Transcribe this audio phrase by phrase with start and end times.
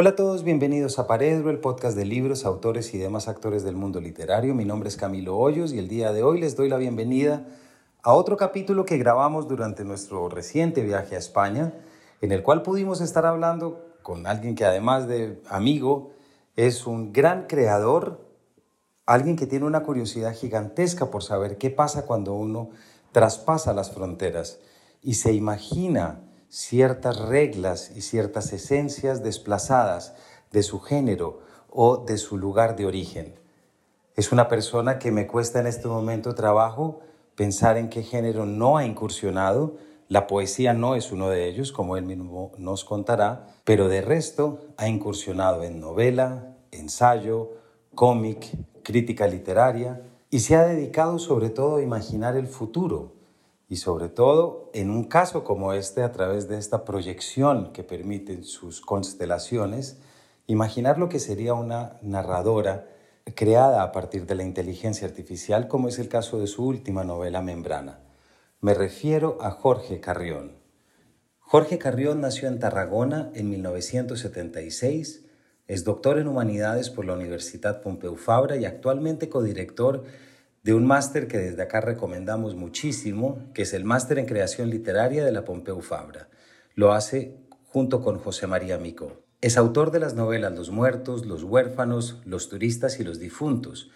[0.00, 3.74] Hola a todos, bienvenidos a Paredro, el podcast de libros, autores y demás actores del
[3.74, 4.54] mundo literario.
[4.54, 7.48] Mi nombre es Camilo Hoyos y el día de hoy les doy la bienvenida
[8.04, 11.74] a otro capítulo que grabamos durante nuestro reciente viaje a España,
[12.20, 16.12] en el cual pudimos estar hablando con alguien que además de amigo
[16.54, 18.24] es un gran creador,
[19.04, 22.70] alguien que tiene una curiosidad gigantesca por saber qué pasa cuando uno
[23.10, 24.60] traspasa las fronteras
[25.02, 30.14] y se imagina ciertas reglas y ciertas esencias desplazadas
[30.50, 31.40] de su género
[31.70, 33.34] o de su lugar de origen.
[34.16, 37.00] Es una persona que me cuesta en este momento trabajo
[37.34, 39.76] pensar en qué género no ha incursionado.
[40.08, 44.60] La poesía no es uno de ellos, como él mismo nos contará, pero de resto
[44.76, 47.52] ha incursionado en novela, ensayo,
[47.94, 48.48] cómic,
[48.82, 53.12] crítica literaria y se ha dedicado sobre todo a imaginar el futuro,
[53.68, 58.44] y sobre todo en un caso como este, a través de esta proyección que permiten
[58.44, 59.98] sus constelaciones,
[60.46, 62.88] imaginar lo que sería una narradora
[63.34, 67.42] creada a partir de la inteligencia artificial, como es el caso de su última novela
[67.42, 68.00] Membrana.
[68.60, 70.56] Me refiero a Jorge Carrión.
[71.40, 75.24] Jorge Carrión nació en Tarragona en 1976,
[75.66, 80.04] es doctor en humanidades por la Universidad Pompeu Fabra y actualmente codirector
[80.68, 85.24] de un máster que desde acá recomendamos muchísimo, que es el máster en creación literaria
[85.24, 86.28] de la Pompeu Fabra.
[86.74, 89.24] Lo hace junto con José María Mico.
[89.40, 93.90] Es autor de las novelas Los muertos, Los huérfanos, Los turistas y los difuntos,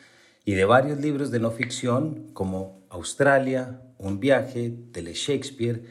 [0.47, 5.85] y de varios libros de no ficción como Australia, Un viaje, Tele Shakespeare,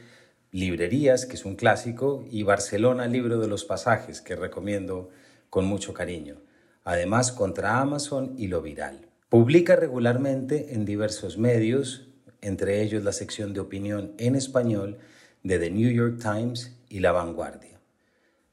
[0.50, 5.09] Librerías, que es un clásico, y Barcelona, Libro de los Pasajes, que recomiendo
[5.52, 6.42] con mucho cariño.
[6.84, 9.11] Además, contra Amazon y Lo Viral.
[9.32, 12.10] Publica regularmente en diversos medios,
[12.42, 14.97] entre ellos la sección de opinión en español
[15.42, 17.80] de The New York Times y La Vanguardia.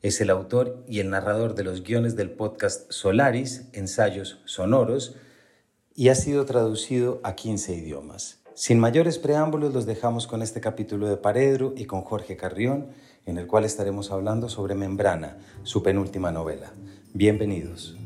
[0.03, 5.17] Es el autor y el narrador de los guiones del podcast Solaris, ensayos sonoros,
[5.97, 8.39] y ha sido traducido a 15 idiomas.
[8.55, 12.91] Sin mayores preámbulos, los dejamos con este capítulo de Paredro y con Jorge Carrión,
[13.27, 16.73] en el cual estaremos hablando sobre Membrana, su penúltima novela.
[17.15, 17.99] Bienvenidos.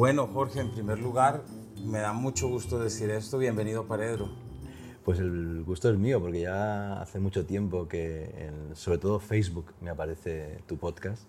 [0.00, 1.42] Bueno, Jorge, en primer lugar,
[1.84, 3.36] me da mucho gusto decir esto.
[3.36, 4.30] Bienvenido, Paredro.
[5.04, 9.90] Pues el gusto es mío, porque ya hace mucho tiempo que, sobre todo Facebook, me
[9.90, 11.24] aparece tu podcast,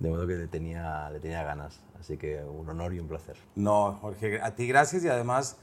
[0.00, 1.80] de modo que le tenía, le tenía ganas.
[1.98, 3.38] Así que un honor y un placer.
[3.54, 5.56] No, Jorge, a ti gracias y además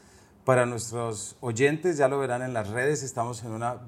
[0.43, 3.81] para nuestros oyentes, ya lo verán en las redes, estamos en una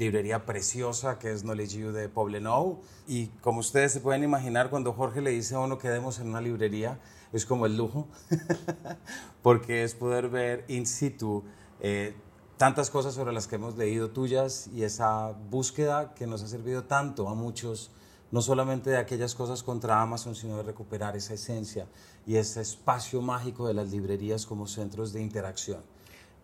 [0.00, 2.80] librería preciosa que es Knowledge You de Poblenou.
[3.06, 6.40] Y como ustedes se pueden imaginar, cuando Jorge le dice a uno quedemos en una
[6.40, 6.98] librería,
[7.32, 8.08] es como el lujo,
[9.42, 11.44] porque es poder ver in situ
[11.80, 12.14] eh,
[12.56, 16.84] tantas cosas sobre las que hemos leído tuyas y esa búsqueda que nos ha servido
[16.84, 17.90] tanto a muchos,
[18.32, 21.86] no solamente de aquellas cosas contra Amazon, sino de recuperar esa esencia
[22.26, 25.82] y ese espacio mágico de las librerías como centros de interacción.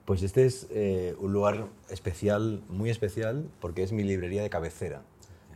[0.07, 5.03] Pues este es eh, un lugar especial, muy especial, porque es mi librería de cabecera.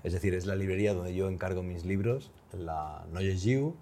[0.03, 3.77] Es decir, es la librería donde yo encargo mis libros, la Noye You,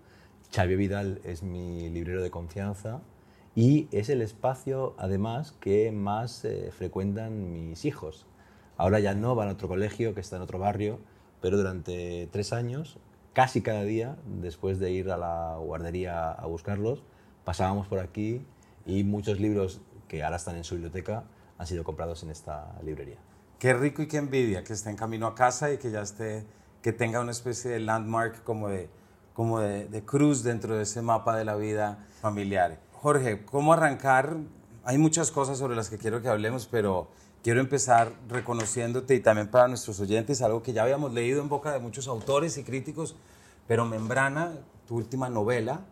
[0.55, 3.01] Xavier Vidal es mi librero de confianza
[3.55, 8.27] y es el espacio, además, que más eh, frecuentan mis hijos.
[8.77, 10.99] Ahora ya no van a otro colegio que está en otro barrio,
[11.41, 12.99] pero durante tres años,
[13.33, 17.03] casi cada día, después de ir a la guardería a buscarlos,
[17.45, 18.43] pasábamos por aquí
[18.85, 21.25] y muchos libros que ahora están en su biblioteca
[21.59, 23.19] han sido comprados en esta librería.
[23.59, 26.47] Qué rico y qué envidia que esté en camino a casa y que ya esté,
[26.83, 28.89] que tenga una especie de landmark como de
[29.39, 32.81] como de, cruz dentro de ese mapa de la vida familiar.
[32.91, 34.37] Jorge, ¿cómo arrancar?
[34.83, 37.07] Hay muchas cosas sobre las que quiero que hablemos, pero
[37.45, 41.71] quiero empezar reconociéndote y también para nuestros oyentes algo que ya habíamos leído en boca
[41.71, 43.15] de muchos autores y críticos,
[43.69, 44.55] pero Membrana,
[44.89, 45.83] tu última novela,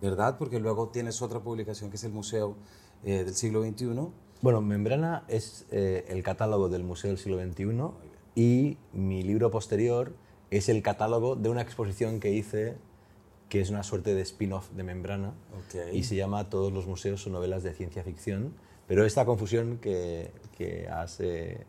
[0.00, 0.38] ¿verdad?
[0.38, 2.56] Porque luego tienes otra publicación que es el Museo
[3.04, 4.08] eh, del Siglo XXI.
[4.42, 7.90] Bueno, Membrana es eh, el catálogo del Museo del Siglo XXI
[8.34, 10.14] y mi libro posterior
[10.50, 12.76] es el catálogo de una exposición que hice
[13.48, 15.34] que es una suerte de spin-off de Membrana
[15.92, 18.54] y se llama Todos los museos son novelas de ciencia ficción,
[18.88, 21.64] pero esta confusión que, que has, eh,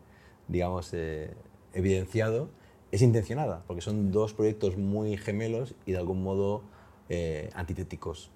[0.48, 1.34] digamos, eh,
[1.72, 2.50] evidenciado
[2.90, 6.62] es intencionada, porque son dos proyectos muy gemelos y de algún modo
[7.08, 8.30] eh, antitéticos.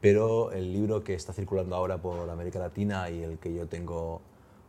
[0.00, 4.20] Pero el libro que está circulando ahora por América Latina y el que yo tengo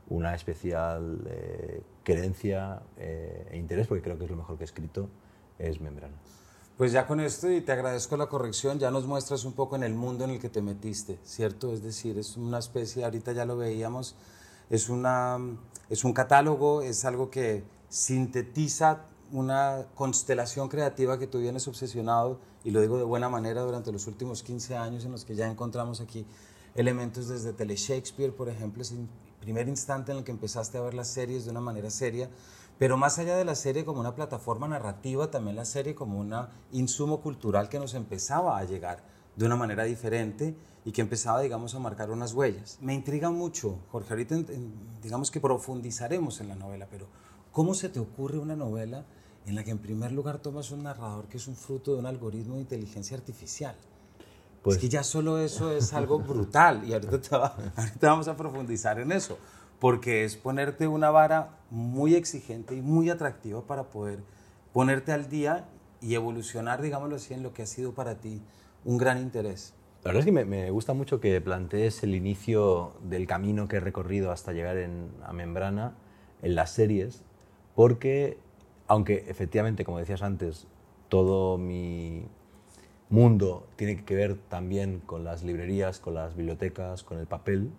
[0.10, 1.22] una especial
[2.04, 5.10] creencia e interés, porque creo que es lo mejor que he escrito,
[5.58, 6.16] es Membrana.
[6.78, 9.84] Pues ya con esto, y te agradezco la corrección, ya nos muestras un poco en
[9.84, 11.72] el mundo en el que te metiste, ¿cierto?
[11.72, 14.16] Es decir, es una especie, ahorita ya lo veíamos,
[14.70, 15.40] es, una,
[15.90, 22.72] es un catálogo, es algo que sintetiza una constelación creativa que tú vienes obsesionado, y
[22.72, 26.02] lo digo de buena manera, durante los últimos 15 años en los que ya encontramos
[26.02, 26.26] aquí
[26.74, 29.08] elementos desde Tele Shakespeare, por ejemplo, es el
[29.40, 32.28] primer instante en el que empezaste a ver las series de una manera seria,
[32.80, 36.36] pero más allá de la serie como una plataforma narrativa, también la serie como un
[36.72, 39.04] insumo cultural que nos empezaba a llegar
[39.36, 42.80] de una manera diferente y que empezaba, digamos, a marcar unas huellas.
[42.82, 44.38] Me intriga mucho, Jorge, ahorita
[45.04, 47.06] digamos que profundizaremos en la novela, pero
[47.52, 49.06] ¿cómo se te ocurre una novela
[49.46, 52.06] en la que en primer lugar tomas un narrador que es un fruto de un
[52.06, 53.76] algoritmo de inteligencia artificial?
[54.62, 57.38] Pues, es que ya solo eso es algo brutal y ahorita,
[57.76, 59.38] ahorita vamos a profundizar en eso,
[59.80, 64.24] porque es ponerte una vara muy exigente y muy atractiva para poder
[64.74, 65.66] ponerte al día
[66.02, 68.42] y evolucionar, digámoslo así, en lo que ha sido para ti
[68.84, 69.74] un gran interés.
[70.04, 73.80] La verdad es que me, gusta mucho que plantees el inicio del camino que he
[73.80, 74.78] recorrido hasta llegar
[75.24, 75.96] a Membrana
[76.44, 77.24] en las series,
[77.74, 78.38] porque
[78.88, 80.68] aunque efectivamente, como decías antes,
[81.10, 82.26] todo mi
[83.10, 87.72] mundo tiene que ver también con las librerías, con las bibliotecas, con el papel,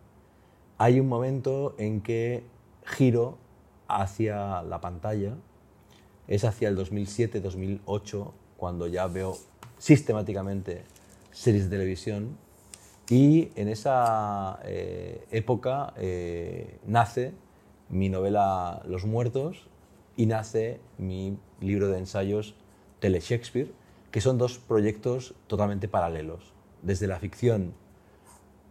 [0.78, 2.44] hay un momento en que
[2.84, 3.38] giro
[3.88, 5.34] hacia la pantalla,
[6.28, 9.36] es hacia el 2007-2008, cuando ya veo
[9.78, 10.84] sistemáticamente
[11.30, 12.36] series de televisión.
[13.08, 17.32] Y en esa eh, época eh, nace
[17.88, 19.68] mi novela Los Muertos
[20.16, 22.54] y nace mi libro de ensayos
[23.00, 23.70] Tele Shakespeare,
[24.10, 26.52] que son dos proyectos totalmente paralelos.
[26.82, 27.74] Desde la ficción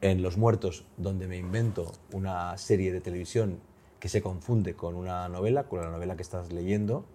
[0.01, 3.59] en Los Muertos, donde me invento una serie de televisión
[4.00, 7.06] que se confunde con una novela, con la novela que estás leyendo,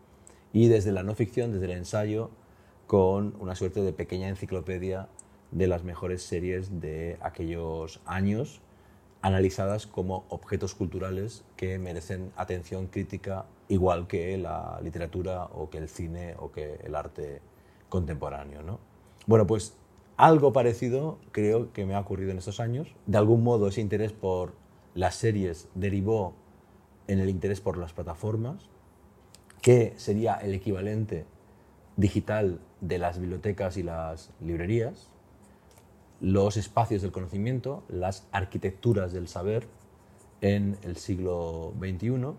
[0.52, 2.30] y desde la no ficción, desde el ensayo,
[2.86, 5.08] con una suerte de pequeña enciclopedia
[5.52, 8.60] de las mejores series de aquellos años,
[9.22, 15.88] analizadas como objetos culturales que merecen atención crítica igual que la literatura o que el
[15.88, 17.40] cine o que el arte
[17.88, 18.62] contemporáneo.
[18.62, 18.78] ¿no?
[19.26, 19.76] Bueno, pues
[20.16, 22.94] algo parecido creo que me ha ocurrido en estos años.
[23.06, 24.52] De algún modo ese interés por
[24.94, 26.34] las series derivó
[27.06, 28.68] en el interés por las plataformas,
[29.62, 31.24] que sería el equivalente
[31.96, 35.08] digital de las bibliotecas y las librerías,
[36.20, 39.66] los espacios del conocimiento, las arquitecturas del saber
[40.40, 42.34] en el siglo XXI.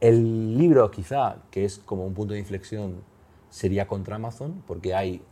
[0.00, 3.02] El libro quizá, que es como un punto de inflexión,
[3.48, 5.22] sería contra Amazon, porque hay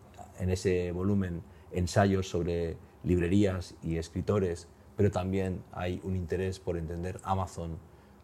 [0.41, 4.67] en ese volumen ensayos sobre librerías y escritores,
[4.97, 7.77] pero también hay un interés por entender Amazon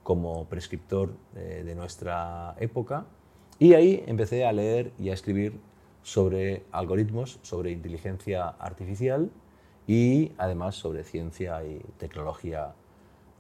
[0.03, 3.05] como prescriptor de, de nuestra época.
[3.59, 5.61] Y ahí empecé a leer y a escribir
[6.03, 9.31] sobre algoritmos, sobre inteligencia artificial
[9.87, 12.73] y además sobre ciencia y tecnología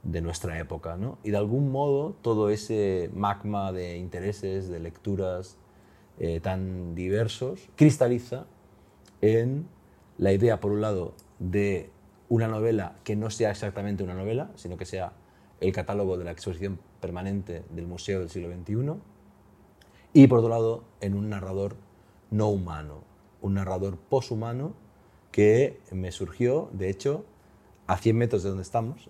[0.02, 0.96] de nuestra época.
[0.96, 1.18] ¿no?
[1.22, 5.56] Y de algún modo todo ese magma de intereses, de lecturas
[6.18, 8.46] eh, tan diversos, cristaliza
[9.20, 9.66] en
[10.18, 11.90] la idea, por un lado, de
[12.28, 15.12] una novela que no sea exactamente una novela, sino que sea
[15.60, 19.00] el catálogo de la exposición permanente del Museo del siglo XXI,
[20.12, 21.76] y por otro lado, en un narrador
[22.30, 23.04] no humano,
[23.40, 24.74] un narrador poshumano
[25.30, 27.24] que me surgió, de hecho,
[27.86, 29.08] a 100 metros de donde estamos,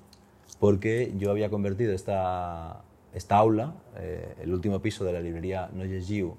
[0.58, 2.82] porque yo había convertido esta,
[3.14, 6.36] esta aula, eh, el último piso de la librería Noyes Giu,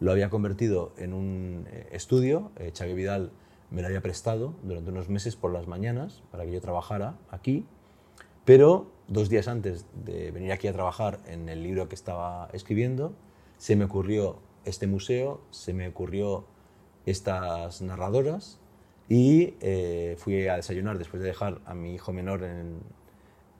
[0.00, 2.50] lo había convertido en un eh, estudio.
[2.56, 3.30] Eh, Vidal
[3.70, 7.66] me lo había prestado durante unos meses por las mañanas para que yo trabajara aquí,
[8.44, 13.12] pero dos días antes de venir aquí a trabajar en el libro que estaba escribiendo,
[13.58, 16.46] se me ocurrió este museo, se me ocurrió
[17.06, 18.58] estas narradoras
[19.08, 22.80] y eh, fui a desayunar después de dejar a mi hijo menor en,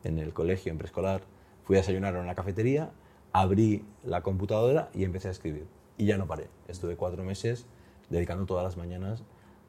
[0.04, 1.22] en el colegio, en preescolar,
[1.64, 2.90] fui a desayunar en una cafetería,
[3.32, 5.66] abrí la computadora y empecé a escribir.
[5.98, 6.48] Y ya no paré.
[6.68, 7.66] Estuve cuatro meses
[8.08, 9.22] dedicando todas las mañanas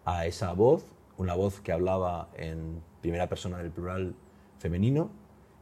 [0.05, 0.85] a esa voz,
[1.17, 4.15] una voz que hablaba en primera persona del plural
[4.59, 5.11] femenino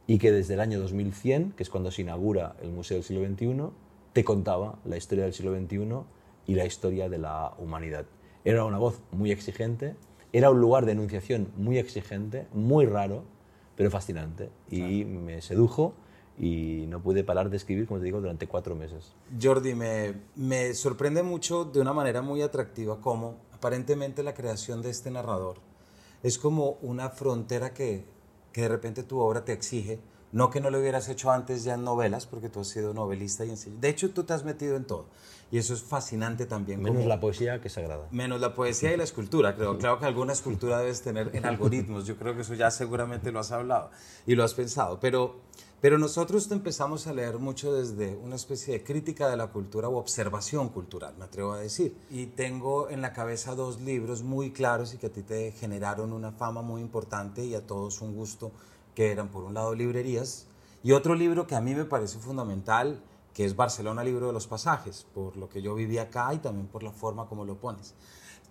[0.06, 3.26] y que desde el año 2100, que es cuando se inaugura el Museo del Siglo
[3.26, 3.70] XXI,
[4.12, 6.04] te contaba la historia del siglo XXI
[6.46, 8.06] y la historia de la humanidad.
[8.44, 9.94] Era una voz muy exigente,
[10.32, 13.24] era un lugar de enunciación muy exigente, muy raro,
[13.80, 14.50] pero fascinante.
[14.70, 15.94] Y me sedujo
[16.38, 19.14] y no pude parar de escribir, como te digo, durante cuatro meses.
[19.40, 24.90] Jordi, me, me sorprende mucho de una manera muy atractiva cómo aparentemente la creación de
[24.90, 25.56] este narrador
[26.22, 28.04] es como una frontera que,
[28.52, 29.98] que de repente tu obra te exige
[30.32, 33.44] No que no lo hubieras hecho antes ya en novelas, porque tú has sido novelista
[33.44, 35.06] y en De hecho, tú te has metido en todo.
[35.52, 36.80] Y eso es fascinante también.
[36.80, 38.06] Menos la poesía que es sagrada.
[38.12, 39.78] Menos la poesía y la escultura, creo.
[39.78, 42.06] Claro que alguna escultura debes tener en algoritmos.
[42.06, 43.90] Yo creo que eso ya seguramente lo has hablado
[44.26, 45.00] y lo has pensado.
[45.00, 45.40] Pero,
[45.80, 49.88] pero nosotros te empezamos a leer mucho desde una especie de crítica de la cultura
[49.88, 51.96] o observación cultural, me atrevo a decir.
[52.10, 56.12] Y tengo en la cabeza dos libros muy claros y que a ti te generaron
[56.12, 58.52] una fama muy importante y a todos un gusto,
[58.94, 60.46] que eran por un lado librerías
[60.82, 63.02] y otro libro que a mí me parece fundamental
[63.34, 66.66] que es Barcelona Libro de los Pasajes, por lo que yo viví acá y también
[66.66, 67.94] por la forma como lo pones.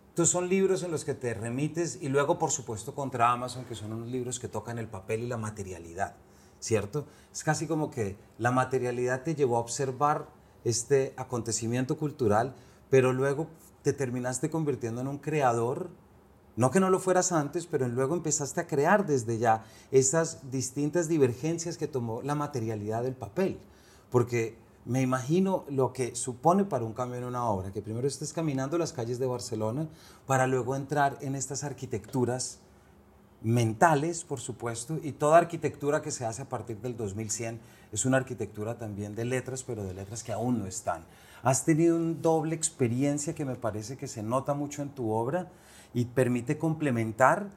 [0.09, 3.75] Entonces son libros en los que te remites y luego, por supuesto, contra Amazon, que
[3.75, 6.15] son unos libros que tocan el papel y la materialidad,
[6.59, 7.05] ¿cierto?
[7.31, 10.27] Es casi como que la materialidad te llevó a observar
[10.63, 12.55] este acontecimiento cultural,
[12.89, 13.47] pero luego
[13.81, 15.89] te terminaste convirtiendo en un creador,
[16.59, 21.07] no que no lo fueras antes, pero luego empezaste a crear desde ya esas distintas
[21.07, 23.57] divergencias que tomó la materialidad del papel,
[24.11, 28.33] porque me imagino lo que supone para un cambio en una obra, que primero estés
[28.33, 29.87] caminando las calles de Barcelona
[30.27, 32.59] para luego entrar en estas arquitecturas
[33.41, 37.57] mentales, por supuesto, y toda arquitectura que se hace a partir del 2100
[37.93, 41.05] es una arquitectura también de letras, pero de letras que aún no están.
[41.41, 45.47] Has tenido una doble experiencia que me parece que se nota mucho en tu obra
[45.93, 47.49] y permite complementar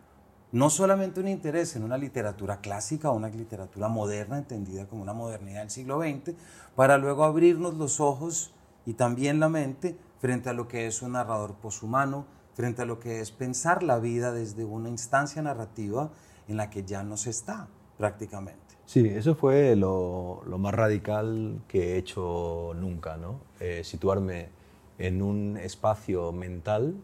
[0.53, 5.15] no solamente un interés en una literatura clásica o una literatura moderna, entendida como una
[5.15, 6.35] modernidad del siglo XX,
[6.77, 11.13] para luego abrirnos los ojos y también la mente frente a lo que es un
[11.13, 16.11] narrador poshumano, frente a lo que es pensar la vida desde una instancia narrativa
[16.49, 18.61] en la que ya no se está prácticamente.
[18.85, 23.41] Sí, eso fue lo, más radical que he hecho nunca, ¿no?
[23.59, 24.51] Eh, situarme
[24.99, 26.97] en un espacio mental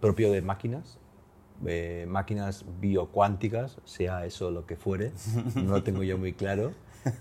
[0.00, 0.98] propio de máquinas,
[1.66, 5.12] eh, máquinas biocuánticas, sea eso lo que fuere,
[5.54, 6.72] no lo tengo yo muy claro.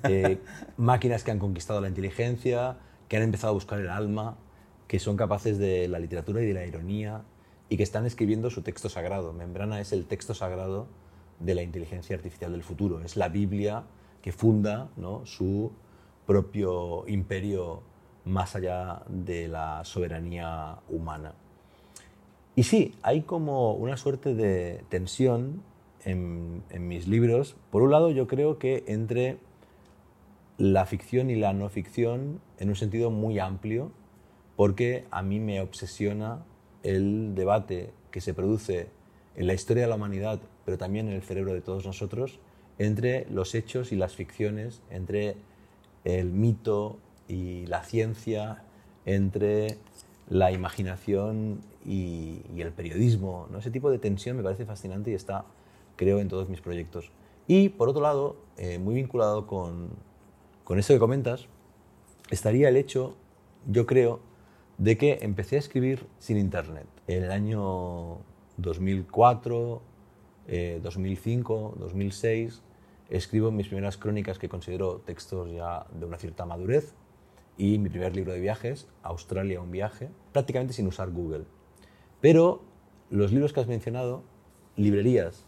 [0.03, 0.39] Eh,
[0.77, 2.77] máquinas que han conquistado la inteligencia,
[3.08, 4.38] que han empezado a buscar el alma,
[4.88, 7.24] que son capaces de la literatura y de la ironía
[7.70, 9.34] y que están escribiendo su texto sagrado.
[9.34, 10.88] Membrana es el texto sagrado
[11.39, 13.84] de la inteligencia artificial del futuro, es la Biblia
[14.22, 15.25] que funda ¿no?
[15.25, 15.72] su
[16.25, 17.82] propio imperio
[18.25, 21.34] más allá de la soberanía humana.
[22.55, 25.63] Y sí, hay como una suerte de tensión
[26.03, 27.55] en, mis libros.
[27.72, 29.38] Por un lado, yo creo que entre
[30.58, 33.91] la ficción y la no ficción en un sentido muy amplio,
[34.55, 36.43] porque a mí me obsesiona
[36.84, 38.89] el debate que se produce
[39.36, 42.39] en la historia de la humanidad, pero también en el cerebro de todos nosotros,
[42.77, 45.38] entre los hechos y las ficciones, entre
[46.03, 48.63] el mito y la ciencia,
[49.05, 49.77] entre
[50.32, 53.48] la imaginación y, el periodismo.
[53.52, 53.60] ¿no?
[53.60, 55.44] Ese tipo de tensión me parece fascinante y está,
[55.98, 57.12] creo, en todos mis proyectos.
[57.48, 59.90] Y, por otro lado, eh, muy vinculado con,
[60.64, 61.48] con eso que comentas,
[62.30, 63.18] estaría el hecho,
[63.68, 64.22] yo creo,
[64.78, 66.88] de que empecé a escribir sin Internet.
[67.08, 68.20] En el año
[68.56, 69.82] 2004,
[70.82, 72.62] 2005, 2006,
[73.10, 76.94] escribo mis primeras crónicas que considero textos ya de una cierta madurez
[77.62, 81.46] y mi primer libro de viajes, Australia, un viaje, prácticamente sin usar Google.
[82.20, 82.63] Pero
[83.12, 84.24] los libros que has mencionado,
[84.77, 85.46] Librerías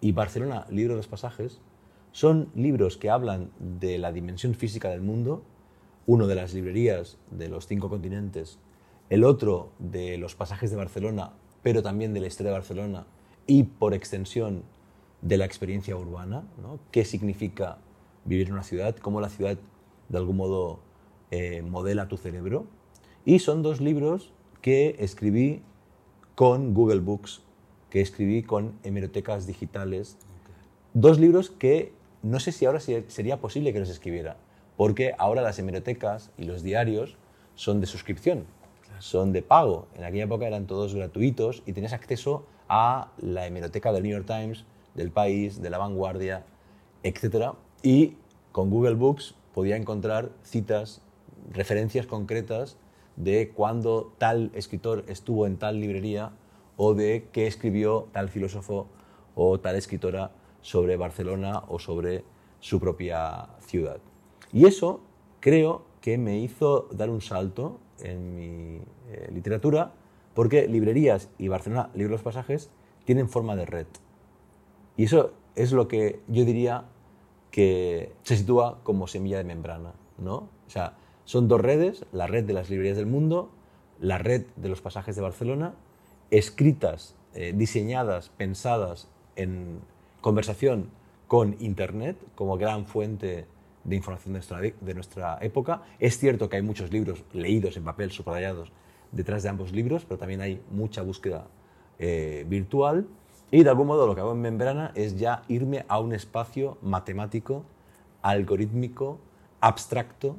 [0.00, 1.60] y Barcelona, Libro de los Pasajes,
[2.12, 5.42] son libros que hablan de la dimensión física del mundo,
[6.06, 8.60] uno de las librerías de los cinco continentes,
[9.10, 11.32] el otro de los pasajes de Barcelona,
[11.64, 13.06] pero también de la historia de Barcelona
[13.48, 14.62] y por extensión
[15.20, 16.78] de la experiencia urbana, ¿no?
[16.92, 17.78] qué significa
[18.24, 19.58] vivir en una ciudad, cómo la ciudad
[20.08, 20.85] de algún modo
[21.30, 22.66] eh, modela tu cerebro.
[23.24, 25.62] Y son dos libros que escribí
[26.34, 27.42] con Google Books,
[27.90, 30.16] que escribí con hemerotecas digitales.
[30.92, 31.92] Dos libros que
[32.22, 34.36] no sé si ahora sería posible que los escribiera,
[34.76, 37.16] porque ahora las hemerotecas y los diarios
[37.54, 38.46] son de suscripción,
[38.98, 39.86] son de pago.
[39.94, 44.26] En aquella época eran todos gratuitos y tenías acceso a la hemeroteca del New York
[44.26, 44.64] Times,
[44.94, 46.44] del País, de La Vanguardia,
[47.02, 47.52] etc.
[47.82, 48.16] Y
[48.52, 51.02] con Google Books podía encontrar citas,
[51.52, 52.78] referencias concretas
[53.16, 56.32] de cuándo tal escritor estuvo en tal librería
[56.76, 58.88] o de qué escribió tal filósofo
[59.34, 62.24] o tal escritora sobre Barcelona o sobre
[62.60, 63.98] su propia ciudad.
[64.52, 65.00] Y eso
[65.40, 69.92] creo que me hizo dar un salto en mi eh, literatura
[70.34, 72.70] porque librerías y Barcelona, libros pasajes,
[73.04, 73.86] tienen forma de red.
[74.96, 76.84] Y eso es lo que yo diría
[77.50, 80.36] que se sitúa como semilla de membrana, ¿no?
[80.66, 80.94] O sea,
[81.26, 83.50] son dos redes, la red de las librerías del mundo,
[84.00, 85.74] la red de los pasajes de Barcelona,
[86.30, 89.80] escritas, eh, diseñadas, pensadas en
[90.20, 90.88] conversación
[91.26, 93.46] con Internet como gran fuente
[93.82, 95.82] de información de nuestra, de nuestra época.
[95.98, 98.70] Es cierto que hay muchos libros leídos en papel, subrayados,
[99.10, 101.46] detrás de ambos libros, pero también hay mucha búsqueda
[101.98, 103.06] eh, virtual.
[103.50, 106.78] Y de algún modo lo que hago en Membrana es ya irme a un espacio
[106.82, 107.64] matemático,
[108.22, 109.18] algorítmico,
[109.60, 110.36] abstracto,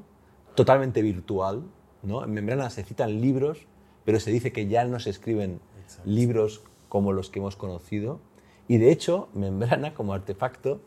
[0.58, 1.64] totalmente virtual.
[2.02, 2.24] ¿no?
[2.24, 3.68] En Membrana se citan libros,
[4.06, 5.62] pero se dice que ya no se escriben
[6.04, 8.20] libros como los que hemos conocido.
[8.68, 10.82] Y de hecho, Membrana como artefacto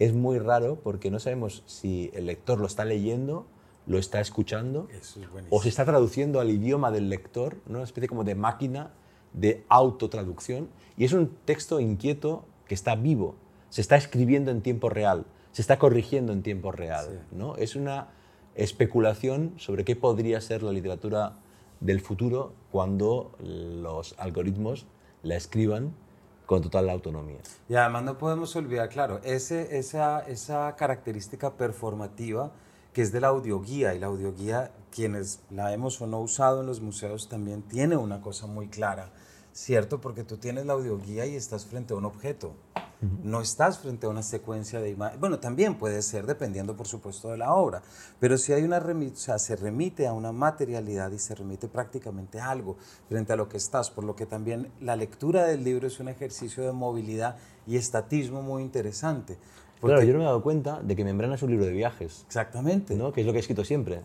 [0.00, 3.46] es muy raro porque no sabemos si el lector lo está leyendo,
[3.86, 4.88] lo está escuchando
[5.50, 7.76] o se está traduciendo al idioma del lector, ¿no?
[7.76, 8.90] una especie como de máquina
[9.32, 10.68] de autotraducción.
[10.96, 13.36] Y es un texto inquieto que está vivo,
[13.70, 17.24] se está escribiendo en tiempo real, se está corrigiendo en tiempo real.
[17.30, 17.54] ¿no?
[17.54, 18.08] Es una
[18.54, 21.38] especulación sobre qué podría ser la literatura
[21.80, 24.86] del futuro cuando los algoritmos
[25.22, 25.94] la escriban
[26.46, 27.38] con total autonomía.
[27.68, 32.52] Y además no podemos olvidar, claro, ese, esa, esa característica performativa
[32.92, 36.66] que es de la audioguía, y la audioguía, quienes la hemos o no usado en
[36.66, 39.10] los museos, también tiene una cosa muy clara,
[39.52, 40.00] ¿cierto?
[40.00, 42.52] Porque tú tienes la audioguía y estás frente a un objeto,
[43.22, 45.20] no estás frente a una secuencia de imágenes.
[45.20, 47.82] Bueno, también puede ser dependiendo, por supuesto, de la obra,
[48.20, 52.40] pero si hay una o sea, se remite a una materialidad y se remite prácticamente
[52.40, 52.76] a algo
[53.08, 56.08] frente a lo que estás, por lo que también la lectura del libro es un
[56.08, 59.38] ejercicio de movilidad y estatismo muy interesante.
[59.80, 62.22] Claro, yo no me he dado cuenta de que Membrana es un libro de viajes.
[62.26, 62.94] Exactamente.
[62.94, 63.12] ¿no?
[63.12, 64.00] Que es lo que he escrito siempre.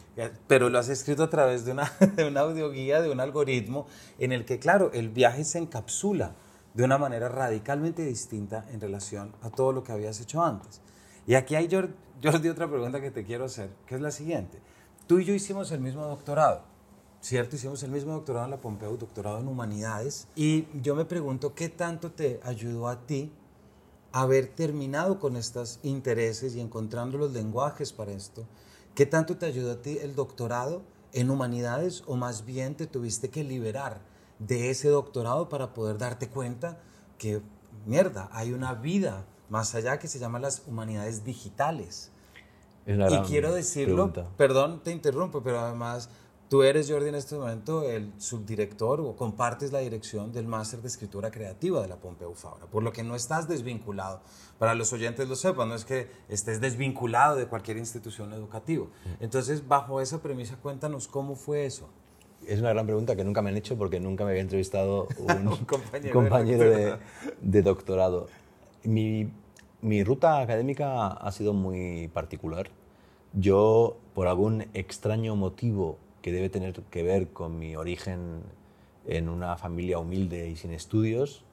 [0.47, 3.85] Pero lo has escrito a través de una, de una audioguía, de un algoritmo,
[4.17, 6.33] en el que, claro, el viaje se encapsula
[6.77, 10.79] de una manera radicalmente distinta en relación a todo lo que habías hecho antes.
[11.25, 11.67] Y aquí hay,
[12.23, 14.61] Jordi, otra pregunta que te quiero hacer, que es la siguiente.
[15.07, 16.61] Tú y yo hicimos el mismo doctorado,
[17.19, 17.55] ¿cierto?
[17.55, 20.27] Hicimos el mismo doctorado en la Pompeu, doctorado en humanidades.
[20.35, 23.31] Y yo me pregunto, ¿qué tanto te ayudó a ti
[24.11, 28.45] haber terminado con estos intereses y encontrando los lenguajes para esto?
[28.93, 33.31] ¿Qué tanto te ayudó a ti el doctorado en humanidades o más bien te tuviste
[33.31, 33.99] que liberar?
[34.39, 36.79] De ese doctorado para poder darte cuenta
[37.17, 37.41] que,
[37.85, 42.11] mierda, hay una vida más allá que se llama las humanidades digitales.
[42.85, 46.09] y quiero decirlo, perdón, te interrumpo, pero además
[46.49, 50.87] tú eres, Jordi, en este momento el subdirector o compartes la dirección del máster de
[50.87, 54.21] escritura creativa de la Pompeu Fabra, por lo que no estás desvinculado.
[54.59, 58.85] Para los oyentes lo sepan, no es que estés desvinculado de cualquier institución educativa.
[58.85, 59.23] Mm.
[59.23, 61.89] Entonces, bajo esa premisa, cuéntanos cómo fue eso
[62.45, 65.55] es una gran pregunta que nunca me han hecho porque nunca me había entrevistado un,
[65.65, 66.97] compañero,
[67.41, 68.27] de, doctorado.
[68.83, 69.29] Mi,
[69.81, 72.69] mi, ruta académica ha sido muy particular.
[73.33, 78.41] Yo, por algún extraño motivo que debe tener que ver con mi origen
[79.05, 81.43] en una familia humilde y sin estudios,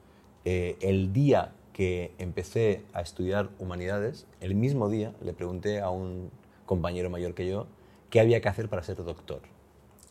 [0.44, 6.30] eh, el día que empecé a estudiar humanidades, el mismo día le pregunté a un
[6.66, 7.66] compañero mayor que yo
[8.10, 9.53] qué había que hacer para ser doctor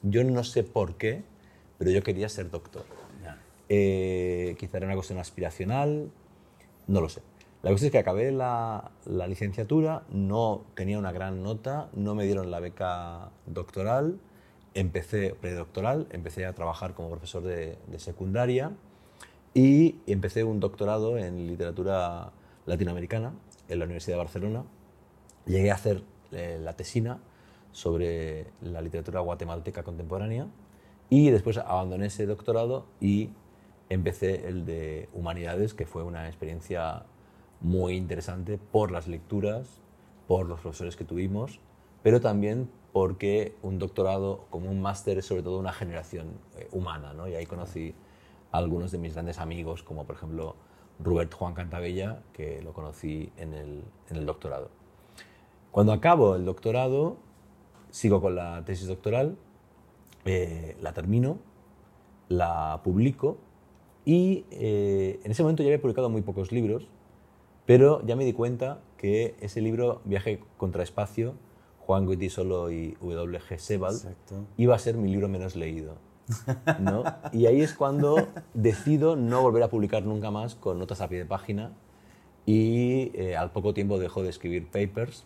[0.03, 1.23] yo no sé por qué,
[1.77, 2.85] pero yo quería ser doctor.
[3.69, 6.11] Eh, quizá era una cuestión aspiracional,
[6.87, 7.21] no lo sé.
[7.63, 12.51] La cuestión es que acabé la, licenciatura, no tenía una gran nota, no me dieron
[12.51, 14.19] la beca doctoral,
[14.73, 18.71] empecé predoctoral, empecé a trabajar como profesor de, secundaria
[19.53, 22.33] y empecé un doctorado en literatura
[22.65, 23.31] latinoamericana
[23.69, 24.63] en la Universidad de Barcelona.
[25.45, 27.19] Llegué a hacer eh, la tesina
[27.73, 30.47] sobre la literatura guatemalteca contemporánea
[31.09, 33.31] y después abandoné ese doctorado y
[33.89, 37.03] empecé el de humanidades, que fue una experiencia
[37.59, 39.81] muy interesante por las lecturas,
[40.27, 41.59] por los profesores que tuvimos,
[42.01, 47.13] pero también porque un doctorado como un máster es sobre todo una generación eh, humana,
[47.13, 47.27] ¿no?
[47.27, 47.93] y ahí conocí
[48.51, 50.55] a algunos de mis grandes amigos, como por ejemplo
[50.99, 54.69] Robert Juan Cantabella, que lo conocí en el, en el doctorado.
[55.71, 57.17] Cuando acabo el doctorado,
[57.93, 59.37] sigo con la tesis doctoral,
[60.25, 61.37] eh, la termino,
[62.27, 63.37] la publico
[64.03, 66.87] y eh, en ese momento ya había publicado muy pocos libros,
[67.67, 71.35] pero ya me di cuenta que ese libro, Viaje contra Espacio,
[71.81, 73.59] Juan Goiti Solo y W.G.
[73.59, 74.15] Sebald,
[74.57, 75.97] iba a ser mi libro menos leído.
[76.79, 77.03] ¿no?
[77.31, 81.19] Y ahí es cuando decido no volver a publicar nunca más con notas a pie
[81.19, 81.73] de página
[82.47, 85.25] y eh, al poco tiempo dejo de escribir papers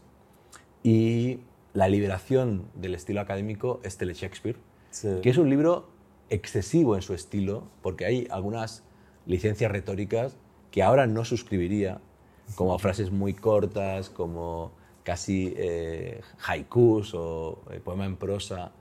[0.83, 1.39] y
[1.77, 4.57] la liberación del estilo académico es Tele Shakespeare,
[5.21, 5.87] que es un libro
[6.31, 8.83] excesivo en su estilo, porque hay algunas
[9.27, 10.37] licencias retóricas
[10.71, 12.01] que ahora no suscribiría,
[12.55, 14.71] como frases muy cortas, como
[15.03, 18.71] casi eh, haikus o eh, poema en prosa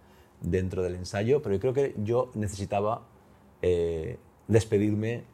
[0.40, 3.02] dentro del ensayo, pero yo creo que yo necesitaba
[3.60, 4.16] eh,
[4.48, 5.24] despedirme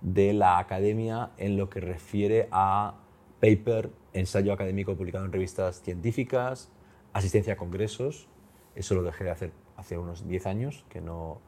[0.00, 2.96] de la academia en lo que refiere a
[3.38, 6.72] paper, ensayo académico publicado en revistas científicas,
[7.12, 8.28] asistencia a congresos.
[8.74, 11.40] Eso lo dejé de hacer hace unos 10 años, que no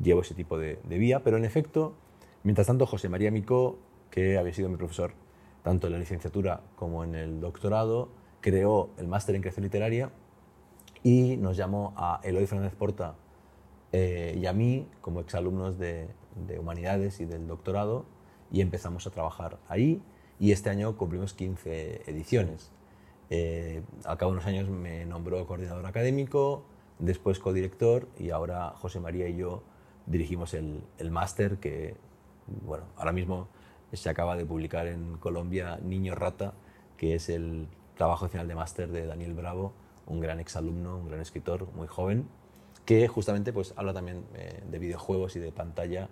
[0.00, 1.94] llevo ese tipo de, de vía, pero en efecto,
[2.42, 3.78] mientras tanto, José María Micó,
[4.10, 5.12] que había sido mi profesor
[5.62, 8.08] tanto en la licenciatura como en el doctorado,
[8.40, 10.10] creó el máster en creación literaria
[11.02, 13.16] y nos llamó a Eloy Fernández Porta
[13.92, 16.08] eh, y a mí como exalumnos de,
[16.46, 18.06] de humanidades y del doctorado
[18.50, 20.02] y empezamos a trabajar ahí
[20.38, 22.70] y este año cumplimos 15 ediciones.
[23.30, 26.64] Eh, cabo de unos años me nombró coordinador académico,
[26.98, 29.62] después codirector y ahora José María y yo
[30.06, 31.96] dirigimos el, el máster que,
[32.64, 33.48] bueno, ahora mismo
[33.92, 36.54] se acaba de publicar en Colombia Niño Rata,
[36.96, 39.72] que es el trabajo final de máster de Daniel Bravo,
[40.06, 42.26] un gran exalumno, un gran escritor, muy joven,
[42.84, 46.08] que justamente pues, habla también eh, de videojuegos y de pantalla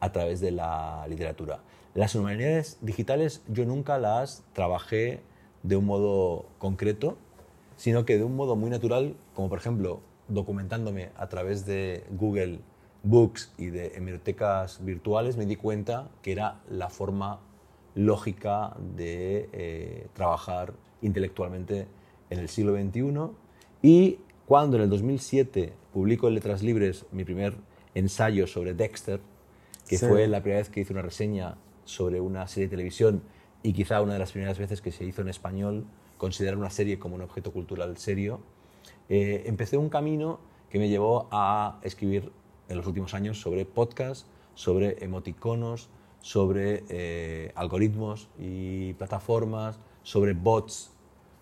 [0.00, 1.60] a través de la literatura.
[1.94, 5.22] Las humanidades digitales yo nunca las trabajé
[5.62, 7.16] de un modo concreto,
[7.76, 12.60] sino que de un modo muy natural, como por ejemplo documentándome a través de Google
[13.02, 17.40] Books y de hemerotecas virtuales, me di cuenta que era la forma
[17.94, 20.72] lógica de eh, trabajar
[21.02, 21.86] intelectualmente
[22.30, 23.30] en el siglo XXI.
[23.82, 27.56] Y cuando en el 2007 publico en Letras Libres mi primer
[27.94, 29.20] ensayo sobre Dexter,
[29.88, 30.06] que Sí.
[30.06, 33.22] fue la primera vez que hice una reseña sobre una serie de televisión
[33.62, 35.86] y quizá una de las primeras veces que se hizo en español
[36.18, 38.40] considerar una serie como un objeto cultural serio,
[39.08, 42.32] eh, empecé un camino que me llevó a escribir
[42.68, 45.88] en los últimos años sobre podcast, sobre emoticonos,
[46.20, 50.92] sobre eh, algoritmos y plataformas, sobre bots,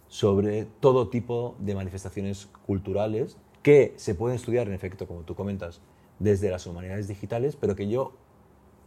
[0.09, 5.81] sobre todo tipo de manifestaciones culturales que se pueden estudiar, en efecto, como tú comentas,
[6.19, 8.13] desde las humanidades digitales, pero que yo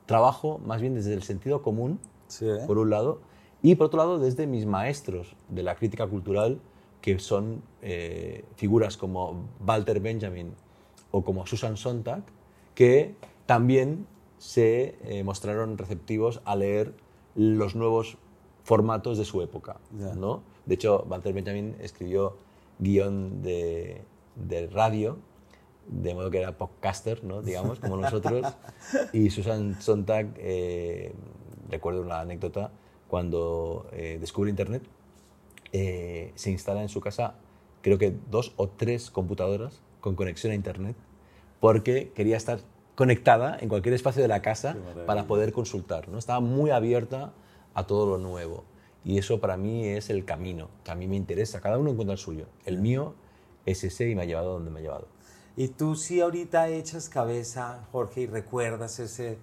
[0.06, 2.00] trabajo más bien desde el sentido común,
[2.34, 2.60] Sí, ¿eh?
[2.66, 3.20] por un lado,
[3.62, 6.60] y por otro lado desde mis maestros de la crítica cultural,
[7.02, 10.54] que son eh, figuras como Walter Benjamin
[11.12, 12.24] o como Susan Sontag,
[12.76, 13.16] que
[13.46, 16.94] también se eh, mostraron receptivos a leer
[17.36, 18.18] los nuevos
[18.64, 19.78] formatos de su época.
[19.98, 20.14] Ya.
[20.14, 20.44] ¿no?
[20.66, 22.38] De hecho, Walter Benjamin escribió
[22.80, 24.02] guion de,
[24.36, 25.18] de radio,
[25.88, 27.42] de modo que era podcaster, ¿no?
[27.42, 28.48] digamos, como nosotros.
[29.14, 31.14] Y Susan Sontag, eh,
[31.74, 32.72] recuerdo una anécdota,
[33.08, 34.84] cuando eh, descubre Internet,
[35.72, 37.36] eh, se instala en su casa,
[37.82, 40.96] creo que dos o tres computadoras con conexión a Internet,
[41.60, 42.60] porque quería estar
[42.96, 44.76] conectada en cualquier espacio de la casa
[45.08, 46.10] para poder consultar.
[46.10, 46.18] ¿no?
[46.18, 47.34] Estaba muy abierta
[47.74, 48.66] a todo lo nuevo.
[49.06, 51.60] Y eso para mí es el camino, que a mí me interesa.
[51.60, 52.46] Cada uno encuentra el suyo.
[52.66, 53.16] El mío
[53.66, 55.08] es ese y me ha llevado donde me ha llevado.
[55.56, 59.38] Y tú sí ahorita echas cabeza, Jorge, y recuerdas ese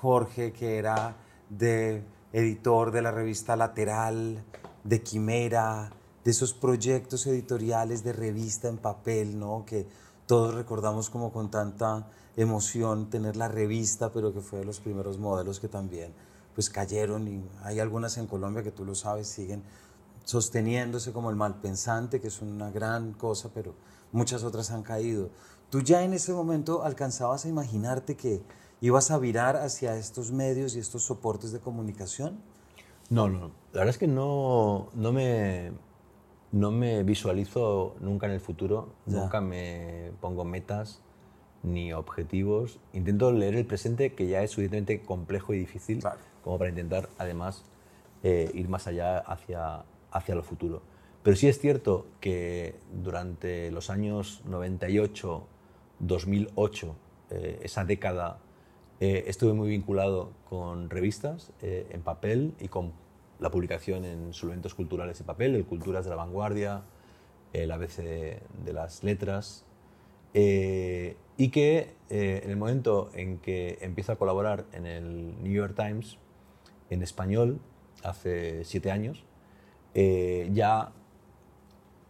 [0.00, 1.16] Jorge que era
[1.50, 2.02] de
[2.32, 4.44] editor de la revista Lateral,
[4.82, 5.92] de Quimera,
[6.24, 9.64] de esos proyectos editoriales de revista en papel, ¿no?
[9.66, 9.86] Que
[10.26, 15.18] todos recordamos como con tanta emoción tener la revista, pero que fue de los primeros
[15.18, 16.12] modelos que también
[16.54, 19.62] pues cayeron y hay algunas en Colombia que tú lo sabes siguen
[20.24, 23.74] sosteniéndose como el malpensante, que es una gran cosa, pero
[24.12, 25.30] muchas otras han caído.
[25.68, 28.42] ¿Tú ya en ese momento alcanzabas a imaginarte que
[28.86, 32.38] ibas a virar hacia estos medios y estos soportes de comunicación?
[33.10, 33.50] No, no.
[33.72, 35.72] La verdad es que no, no, me,
[36.52, 39.20] no me visualizo nunca en el futuro, Ya.
[39.20, 41.00] nunca me pongo metas
[41.62, 42.78] ni objetivos.
[42.92, 46.18] Intento leer el presente, que ya es suficientemente complejo y difícil, Claro.
[46.42, 47.64] como para intentar, además,
[48.22, 50.82] eh, ir más allá hacia, hacia lo futuro.
[51.22, 55.46] Pero sí es cierto que durante los años 98,
[56.00, 56.94] 2008,
[57.30, 58.38] eh, esa década,
[59.00, 62.92] eh, estuve muy vinculado con revistas eh, en papel y con
[63.40, 66.82] la publicación en suplementos culturales en papel, el Culturas de la Vanguardia,
[67.52, 69.64] el ABC de, las Letras,
[70.32, 75.74] eh, y que en el momento en que empiezo a colaborar en el New York
[75.74, 76.18] Times
[76.90, 77.60] en español,
[78.04, 79.24] hace siete años,
[79.94, 80.92] ya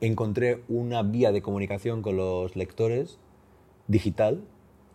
[0.00, 3.18] encontré una vía de comunicación con los lectores
[3.86, 4.44] digital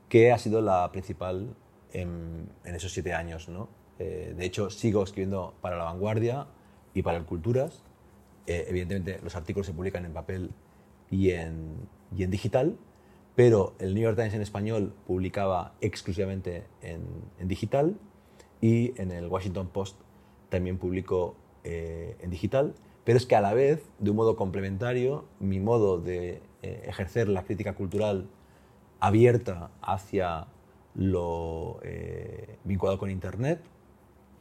[0.10, 1.56] que ha sido la principal
[1.94, 3.50] en, en esos siete años.
[3.50, 3.70] ¿no?
[4.00, 6.48] Eh, de hecho, sigo escribiendo para La Vanguardia
[6.94, 7.84] y para el Culturas.
[8.48, 10.52] Eh, evidentemente, los artículos se publican en papel
[11.10, 12.78] y en, y en digital,
[13.36, 17.04] pero el New York Times en español publicaba exclusivamente en,
[17.40, 17.96] en digital
[18.62, 19.98] y en el Washington Post
[20.50, 22.74] también publicó eh, en digital,
[23.04, 27.30] pero es que a la vez, de un modo complementario, mi modo de eh, ejercer
[27.30, 28.28] la crítica cultural
[29.00, 30.48] abierta hacia
[30.96, 33.62] lo eh, vinculado con Internet,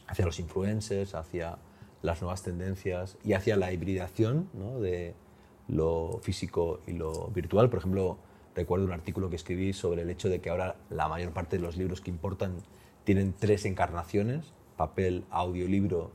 [0.06, 1.58] hacia los influencers, hacia
[2.02, 4.48] las nuevas tendencias y hacia la hibridación
[4.80, 5.14] de
[5.68, 7.68] lo físico y lo virtual.
[7.68, 8.18] Por ejemplo,
[8.54, 11.62] recuerdo un artículo que escribí sobre el hecho de que ahora la mayor parte de
[11.62, 12.56] los libros que importan
[13.04, 16.12] tienen tres encarnaciones, papel, audiolibro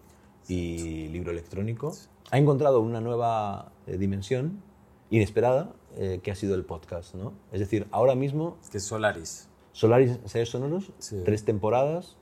[0.48, 1.94] y libro electrónico.
[2.32, 4.62] Ha encontrado una nueva eh, dimensión
[5.10, 7.16] inesperada eh, que ha sido el podcast.
[7.52, 8.58] Es decir, ahora mismo...
[8.72, 9.48] Que es Solaris.
[9.74, 10.92] Solaris Ensayos Sonoros,
[11.26, 12.16] tres temporadas,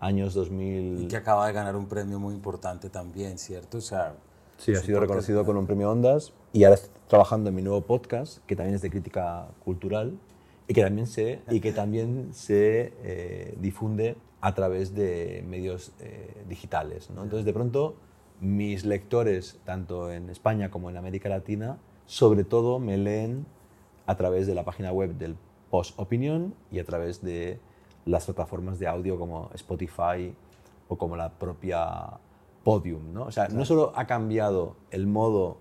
[0.00, 1.02] años 2000...
[1.02, 3.78] Y que acaba de ganar un premio muy importante también, ¿cierto?
[3.78, 4.16] O sea,
[4.56, 7.82] sí, ha sido reconocido con un premio Ondas y ahora estoy trabajando en mi nuevo
[7.82, 10.18] podcast, que también es de crítica cultural
[10.66, 16.44] y que también se, y que también se eh, difunde a través de medios eh,
[16.48, 17.10] digitales.
[17.10, 17.22] ¿no?
[17.22, 17.96] Entonces, de pronto,
[18.40, 23.44] mis lectores, tanto en España como en América Latina, sobre todo me leen
[24.06, 25.36] a través de la página web del
[25.74, 27.58] Post Opinion y a través de
[28.04, 30.32] las plataformas de audio como Spotify
[30.86, 32.20] o como la propia
[32.62, 33.12] Podium.
[33.12, 33.24] ¿no?
[33.24, 35.56] O sea, no solo ha cambiado el modo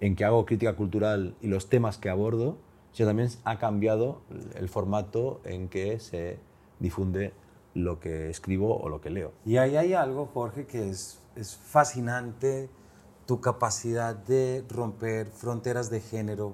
[0.00, 2.58] en que hago crítica cultural y los temas que abordo,
[2.92, 4.20] sino también ha cambiado
[4.54, 6.38] el formato en que se
[6.78, 7.32] difunde
[7.72, 9.32] lo que escribo o lo que leo.
[9.46, 12.68] Y ahí hay algo, Jorge, que es, es fascinante,
[13.24, 16.52] tu capacidad de romper fronteras de género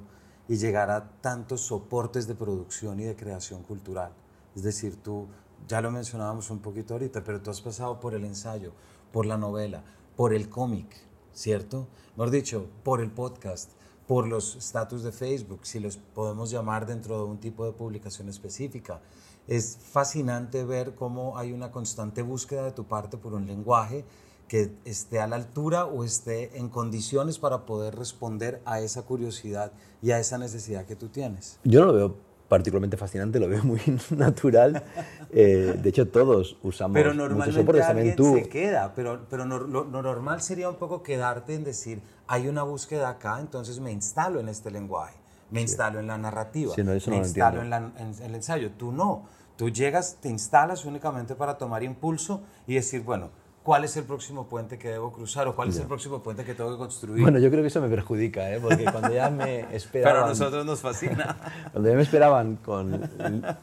[0.49, 4.13] y llegar a tantos soportes de producción y de creación cultural.
[4.55, 5.27] Es decir, tú,
[5.67, 8.73] ya lo mencionábamos un poquito ahorita, pero tú has pasado por el ensayo,
[9.13, 9.83] por la novela,
[10.17, 10.97] por el cómic,
[11.33, 11.89] ¿cierto?
[12.17, 13.73] Mejor dicho, por el podcast,
[14.07, 18.29] por los status de Facebook, si los podemos llamar dentro de un tipo de publicación
[18.29, 19.01] específica.
[19.49, 24.05] Es fascinante ver cómo hay una constante búsqueda de tu parte por un lenguaje
[24.49, 29.73] que esté a la altura o esté en condiciones para poder responder a esa curiosidad
[30.03, 31.59] y a esa necesidad que tú tienes.
[31.65, 32.17] Yo no lo veo
[32.49, 33.81] particularmente fascinante, lo veo muy
[34.11, 34.85] natural.
[35.31, 38.35] Eh, de hecho, todos usamos pero normalmente alguien tú...
[38.35, 42.63] se queda, pero, pero lo, lo, normal sería un poco quedarte en decir, hay una
[42.63, 45.17] búsqueda acá, entonces me instalo en este lenguaje,
[45.51, 48.71] me instalo en la narrativa, me instalo en, en el ensayo.
[48.73, 49.27] Tú no,
[49.57, 53.31] tú llegas, te instalas únicamente para tomar impulso y decir, bueno,
[53.65, 56.55] cuál es el próximo puente que debo cruzar o cuál es el próximo puente que
[56.55, 57.23] tengo que construir.
[57.23, 58.61] Bueno, yo creo que eso me perjudica, ¿eh?
[58.61, 59.93] porque cuando ya me esperaban...
[60.15, 61.37] Pero a nosotros nos fascina.
[61.73, 63.09] Cuando ya me esperaban con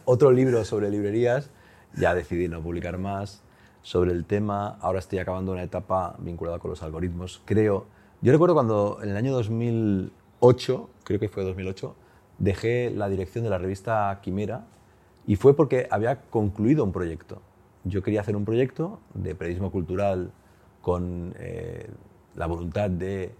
[0.05, 1.51] otro libro sobre librerías,
[1.95, 3.43] ya decidí no publicar más
[3.83, 4.79] sobre el tema.
[4.81, 7.41] Ahora estoy acabando una etapa vinculada con los algoritmos.
[7.45, 7.85] Creo...
[8.23, 9.33] Yo recuerdo cuando en el año
[10.41, 11.95] 2008, creo que fue 2008,
[12.39, 14.65] dejé la dirección de la revista Quimera
[15.25, 17.41] y fue porque había concluido un proyecto
[17.83, 20.31] yo quería hacer un proyecto de periodismo cultural
[20.81, 21.89] con eh,
[22.35, 23.31] la voluntad de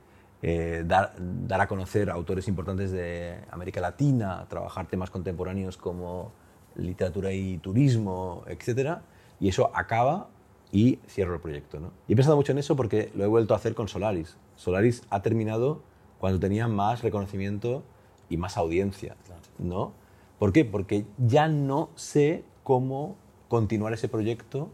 [0.42, 6.32] eh, dar, dar, a conocer autores importantes de América Latina, trabajar temas contemporáneos como
[6.76, 9.00] literatura y turismo, etc.
[9.40, 10.30] Y eso acaba
[10.72, 11.80] y cierro el proyecto.
[11.80, 11.92] ¿no?
[12.08, 14.38] Y he pensado mucho en eso porque lo he vuelto a hacer con Solaris.
[14.56, 15.84] Solaris ha terminado
[16.22, 17.82] cuando tenía más reconocimiento
[18.30, 19.16] y más audiencia.
[19.58, 19.92] ¿no?
[20.38, 20.64] ¿Por qué?
[20.64, 23.16] Porque ya no sé cómo
[23.48, 24.70] continuar ese proyecto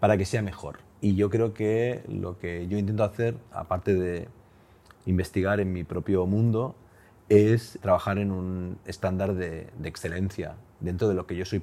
[0.00, 0.80] para que sea mejor.
[1.00, 4.26] Y yo creo que lo que yo intento hacer, aparte de
[5.06, 6.74] investigar en mi propio mundo,
[7.28, 11.62] es trabajar en un estándar de, excelencia dentro de lo que yo soy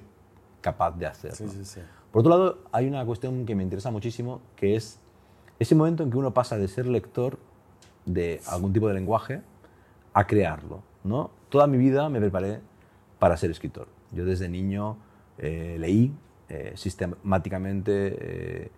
[0.62, 1.34] capaz de hacer.
[2.14, 4.98] Por otro lado, hay una cuestión que me interesa muchísimo, que es
[5.60, 7.38] ese momento en que uno pasa de ser lector
[8.14, 9.42] de algún tipo de lenguaje
[10.14, 10.84] a crearlo.
[11.04, 11.32] ¿no?
[11.50, 12.62] Toda mi vida me preparé
[13.20, 13.88] para ser escritor.
[14.12, 14.98] Yo desde niño
[15.38, 16.14] eh, leí
[16.50, 18.72] eh, sistemáticamente,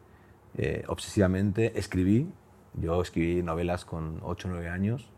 [0.58, 2.30] eh, obsesivamente, escribí.
[2.74, 5.10] Yo escribí novelas con 8 o 9 años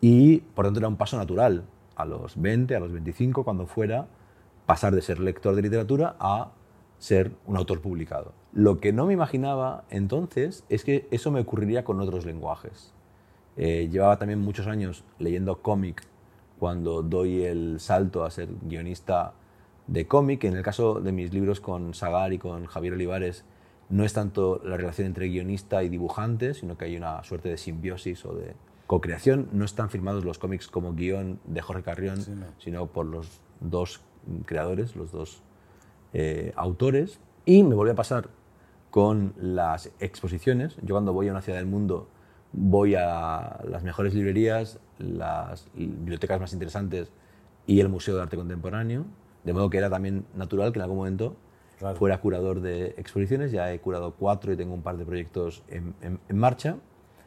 [0.00, 1.64] y por tanto era un paso natural
[1.96, 4.06] a los 20, a los 25, cuando fuera,
[4.66, 6.52] pasar de ser lector de literatura a
[6.98, 8.32] ser un autor publicado.
[8.52, 12.93] Lo que no me imaginaba entonces es que eso me ocurriría con otros lenguajes.
[13.56, 16.06] Llevaba también muchos años leyendo cómic
[16.58, 19.34] cuando doy el salto a ser guionista
[19.86, 20.44] de cómic.
[20.44, 23.44] En el caso de mis libros con Sagar y con Javier Olivares,
[23.88, 27.56] no es tanto la relación entre guionista y dibujante, sino que hay una suerte de
[27.56, 28.54] simbiosis o de
[28.86, 29.48] co-creación.
[29.52, 32.18] No están firmados los cómics como guion de Jorge Carrión,
[32.58, 34.00] sino por los dos
[34.46, 35.42] creadores, los dos
[36.12, 37.20] eh, autores.
[37.44, 38.30] Y me volví a pasar
[38.90, 40.76] con las exposiciones.
[40.82, 42.08] Yo cuando voy a una ciudad del mundo
[42.54, 47.12] voy a las mejores librerías, las bibliotecas más interesantes
[47.66, 49.04] y el Museo de Arte Contemporáneo
[49.44, 51.36] de modo que era también natural que en algún momento
[51.96, 53.52] fuera curador de exposiciones.
[53.52, 55.94] Ya he curado cuatro y tengo un par de proyectos en,
[56.30, 56.76] marcha.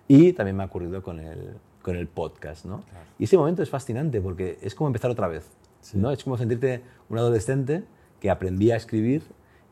[0.07, 2.65] Y también me ha ocurrido con el, con el podcast.
[2.65, 2.83] ¿no?
[3.19, 5.47] Y ese momento es fascinante porque es como empezar otra vez.
[5.93, 6.11] ¿no?
[6.11, 7.83] Es como sentirte un adolescente
[8.19, 9.23] que aprendía a escribir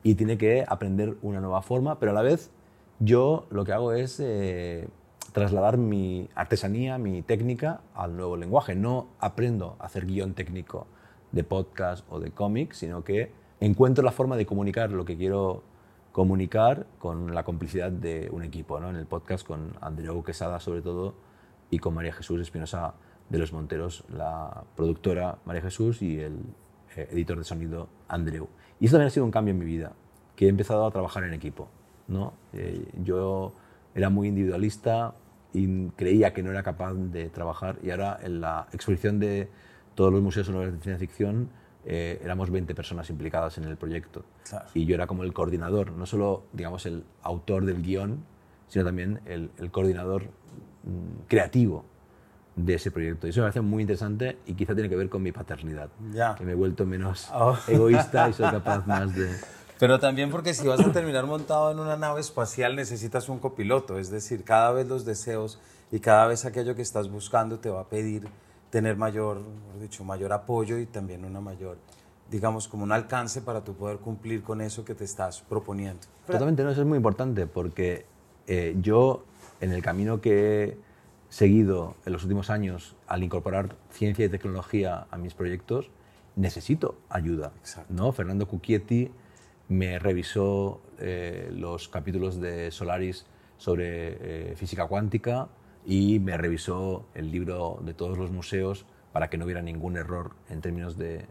[0.04, 2.52] y tiene que aprender una nueva forma, pero a la vez
[3.00, 4.88] Yo lo que hago es eh,
[5.36, 8.74] trasladar mi artesanía, mi técnica al nuevo lenguaje.
[8.74, 10.88] No aprendo a hacer guion técnico
[11.34, 15.64] de podcast o de cómic, sino que encuentro la forma de comunicar lo que quiero
[16.14, 18.80] comunicar con la complicidad de un equipo.
[18.80, 18.90] ¿no?
[18.90, 21.16] En el podcast con Andreu Quesada sobre todo
[21.70, 22.94] y con María Jesús Espinosa
[23.28, 26.40] de los Monteros, la productora María Jesús y el
[26.96, 28.48] eh, editor de sonido Andreu.
[28.80, 29.92] Y eso también ha sido un cambio en mi vida,
[30.38, 31.68] que he empezado a trabajar en equipo.
[32.08, 32.32] ¿no?
[32.54, 33.52] Eh, yo
[33.94, 35.14] era muy individualista
[35.56, 39.50] y creía que no era capaz de trabajar y ahora en la exposición de
[39.96, 41.50] todos los museos sonores de ciencia ficción
[41.86, 44.26] eh, éramos 20 personas implicadas en el proyecto.
[44.74, 48.26] Y yo era como el coordinador, no solo digamos, el autor del guion,
[48.68, 50.24] sino también el, el coordinador
[50.84, 51.86] mm, creativo
[52.56, 53.28] de ese proyecto.
[53.28, 56.36] Y eso me parece muy interesante y quizá tiene que ver con mi paternidad, Ya.
[56.36, 57.56] que me he vuelto menos Oh.
[57.68, 59.30] egoísta y soy capaz más de...
[59.80, 64.00] Pero también porque si vas a terminar montado en una nave espacial necesitas un copiloto,
[64.00, 65.60] es decir, cada vez los deseos
[65.92, 68.28] y cada vez aquello que estás buscando te va a pedir
[68.70, 69.42] tener mayor,
[69.80, 71.78] dicho, mayor apoyo y también una mayor,
[72.30, 76.02] digamos, como un alcance para tú poder cumplir con eso que te estás proponiendo.
[76.26, 78.06] Totalmente, no, eso es muy importante porque
[78.48, 79.24] eh, yo
[79.62, 80.78] en el camino que he
[81.30, 85.90] seguido en los últimos años al incorporar ciencia y tecnología a mis proyectos,
[86.36, 87.52] necesito ayuda.
[87.60, 87.94] Exacto.
[87.94, 88.12] ¿no?
[88.12, 89.12] Fernando Cucchietti
[89.68, 93.26] me revisó eh, los capítulos de Solaris
[93.58, 95.48] sobre eh, física cuántica
[95.86, 100.32] y me revisó el libro de todos los museos para que no hubiera ningún error
[100.50, 101.26] en términos de,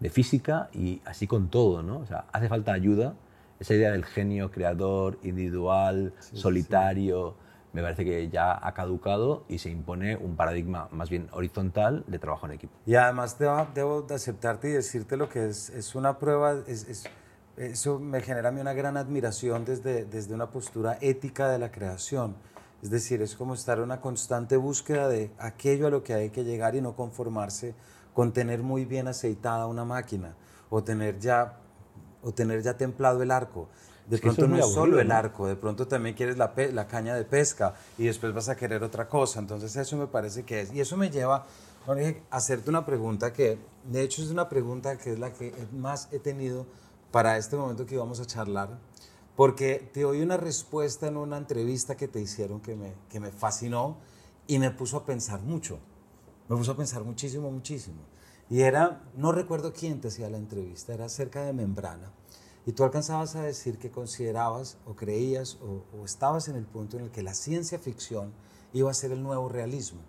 [0.00, 1.82] de física y así con todo.
[1.82, 1.98] ¿no?
[1.98, 3.14] O sea, hace falta ayuda.
[3.60, 7.34] Esa idea del genio creador, individual, solitario,
[7.72, 12.18] me parece que ya ha caducado y se impone un paradigma más bien horizontal de
[12.18, 12.72] trabajo en equipo.
[12.86, 16.88] Y además debo, debo de aceptarte y decirte lo que es, es una prueba, es,
[16.88, 17.04] es-
[17.56, 21.70] eso me genera a mí una gran admiración desde, desde una postura ética de la
[21.70, 22.36] creación.
[22.82, 26.30] Es decir, es como estar en una constante búsqueda de aquello a lo que hay
[26.30, 27.74] que llegar y no conformarse
[28.14, 30.34] con tener muy bien aceitada una máquina
[30.70, 31.58] o tener ya,
[32.22, 33.68] o tener ya templado el arco.
[34.08, 37.14] De Es pronto no es solo el arco, de pronto también quieres la, la caña
[37.14, 39.38] de pesca y después vas a querer otra cosa.
[39.38, 40.72] Entonces eso me parece que es.
[40.72, 41.46] Y eso me lleva
[41.86, 46.08] a hacerte una pregunta que, de hecho, es una pregunta que es la que más
[46.12, 46.66] he tenido
[47.10, 48.78] para este momento que íbamos a charlar,
[49.36, 53.30] porque te oí una respuesta en una entrevista que te hicieron que me, que me
[53.30, 53.96] fascinó
[54.46, 55.78] y me puso a pensar mucho.
[56.48, 58.02] Me puso a pensar muchísimo, muchísimo.
[58.48, 62.12] Y era, no recuerdo quién te hacía la entrevista, era acerca de membrana.
[62.66, 66.98] Y tú alcanzabas a decir que considerabas o creías o, o estabas en el punto
[66.98, 68.32] en el que la ciencia ficción
[68.72, 70.00] iba a ser el nuevo realismo.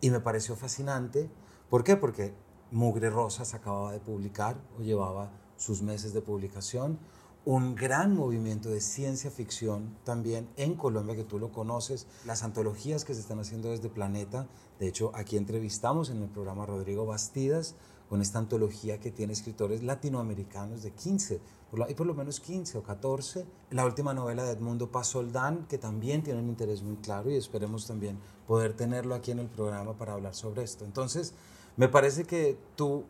[0.00, 1.30] Y me pareció fascinante.
[1.70, 1.96] ¿Por qué?
[1.96, 2.34] Porque
[2.70, 6.98] Mugre Rosas acababa de publicar o llevaba sus meses de publicación
[7.44, 13.06] un gran movimiento de ciencia ficción también en Colombia, que tú lo conoces, las antologías
[13.06, 14.46] que se están haciendo desde Planeta.
[14.78, 17.74] De hecho, aquí entrevistamos en el programa Rodrigo Bastidas
[18.10, 21.40] con esta antología que tiene escritores latinoamericanos de 15,
[21.70, 23.46] por lo- hay por lo menos 15 o 14.
[23.70, 27.36] La última novela de Edmundo Paz Soldán, que también tiene un interés muy claro y
[27.36, 30.84] esperemos también poder tenerlo aquí en el programa para hablar sobre esto.
[30.84, 31.32] Entonces,
[31.76, 33.04] me parece que tú,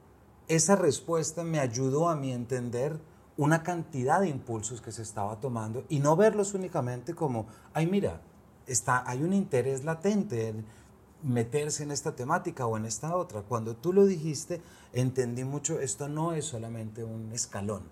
[0.48, 2.98] esa respuesta me ayudó a a entender
[3.36, 8.20] una cantidad de impulsos que se estaba tomando y no verlos únicamente como, ay mira,
[8.66, 10.64] está, hay un interés latente en
[11.22, 13.42] meterse en esta temática o en esta otra.
[13.42, 14.60] Cuando tú lo dijiste,
[14.92, 17.82] entendí mucho, esto no es solamente un escalón,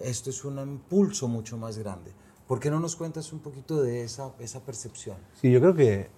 [0.00, 2.12] esto es un impulso mucho más grande.
[2.48, 5.16] ¿Por qué no nos cuentas un poquito de esa, esa percepción?
[5.40, 6.10] Sí, yo creo que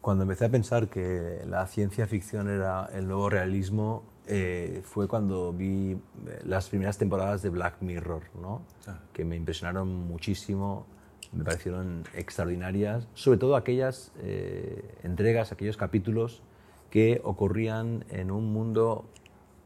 [0.00, 5.52] cuando empecé a pensar que la ciencia ficción era el nuevo realismo, eh, fue cuando
[5.52, 5.98] vi eh,
[6.44, 8.62] las primeras temporadas de Black Mirror, ¿no?
[8.84, 9.00] Claro.
[9.12, 10.86] que me impresionaron muchísimo,
[11.32, 16.42] me parecieron extraordinarias, sobre todo aquellas eh, entregas, aquellos capítulos
[16.90, 19.04] que ocurrían en un mundo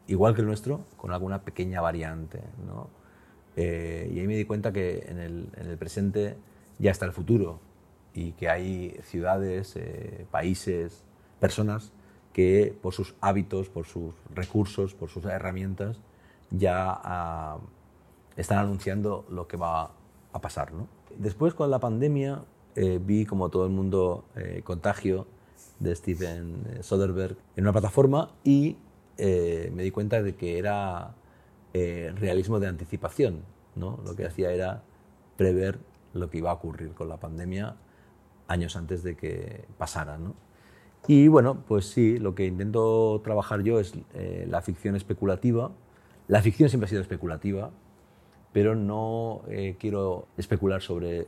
[0.07, 2.41] igual que el nuestro, con alguna pequeña variante.
[2.67, 2.89] ¿no?
[3.57, 6.37] Eh, y ahí me di cuenta que en el, en el presente
[6.79, 7.61] ya está el futuro
[8.13, 11.05] y que hay ciudades, eh, países,
[11.39, 11.93] personas
[12.33, 16.01] que por sus hábitos, por sus recursos, por sus herramientas,
[16.51, 17.59] ya ah,
[18.37, 19.91] están anunciando lo que va
[20.33, 20.73] a pasar.
[20.73, 20.89] ¿no?
[21.17, 22.45] Después, con la pandemia,
[22.77, 25.27] eh, vi como todo el mundo eh, Contagio
[25.81, 28.77] de Steven eh, Soderbergh en una plataforma y
[29.19, 31.15] me di cuenta de que era
[31.75, 33.43] realismo de anticipación.
[33.77, 34.01] ¿no?
[34.07, 34.83] Lo que hacía era
[35.37, 35.79] prever
[36.15, 37.77] lo que iba a ocurrir con la pandemia
[38.49, 40.17] años antes de que pasara.
[40.17, 40.35] ¿no?
[41.13, 45.73] Y bueno, pues sí, lo que intento trabajar yo es eh, la ficción especulativa.
[46.29, 47.73] La ficción siempre ha sido especulativa,
[48.53, 51.27] pero no eh, quiero especular sobre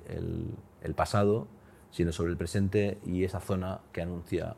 [0.82, 1.48] el pasado,
[1.90, 4.54] sino sobre el presente y esa zona que anuncia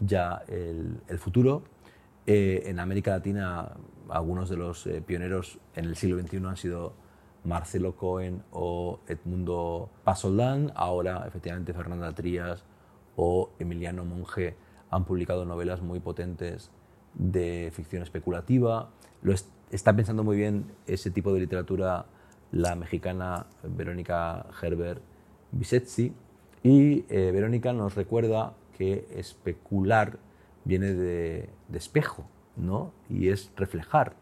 [0.00, 1.64] ya el, futuro.
[2.26, 3.72] Eh, en América Latina,
[4.08, 6.94] algunos de los pioneros en el siglo XXI han sido
[7.44, 12.64] Marcelo Cohen o Edmundo Pasoldán, ahora efectivamente Fernanda Trías
[13.16, 14.61] o Emiliano Monge
[14.92, 16.70] han publicado novelas muy potentes
[17.14, 18.90] de ficción especulativa.
[19.22, 19.34] Lo
[19.70, 22.06] está pensando muy bien ese tipo de literatura
[22.52, 25.02] la mexicana Verónica Herbert
[25.50, 26.12] Bisetzi.
[26.62, 30.18] Y eh, Verónica nos recuerda que especular
[30.64, 32.26] viene de, de, espejo,
[32.56, 32.92] ¿no?
[33.08, 34.14] Y es reflejar.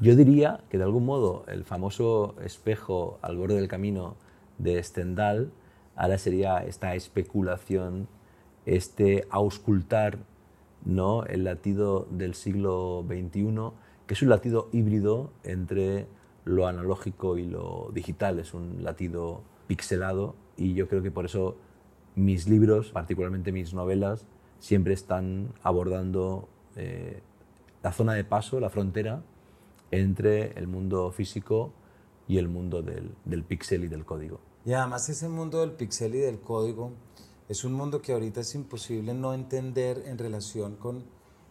[0.00, 4.16] Yo diría que de algún modo el famoso espejo al borde del camino
[4.58, 5.50] de Stendhal
[5.96, 8.08] ahora sería esta especulación,
[8.66, 10.18] este auscultar
[10.84, 11.24] ¿no?
[11.24, 13.72] el latido del siglo XXI,
[14.06, 16.06] que es un latido híbrido entre
[16.44, 21.56] lo analógico y lo digital, es un latido pixelado y yo creo que por eso
[22.14, 24.26] mis libros, particularmente mis novelas,
[24.58, 27.20] siempre están abordando eh,
[27.82, 29.22] la zona de paso, la frontera
[29.90, 31.72] entre el mundo físico
[32.26, 34.40] y el mundo del, del píxel y del código.
[34.64, 36.92] Y además ese mundo del píxel y del código
[37.48, 41.04] es un mundo que ahorita es imposible no entender en relación con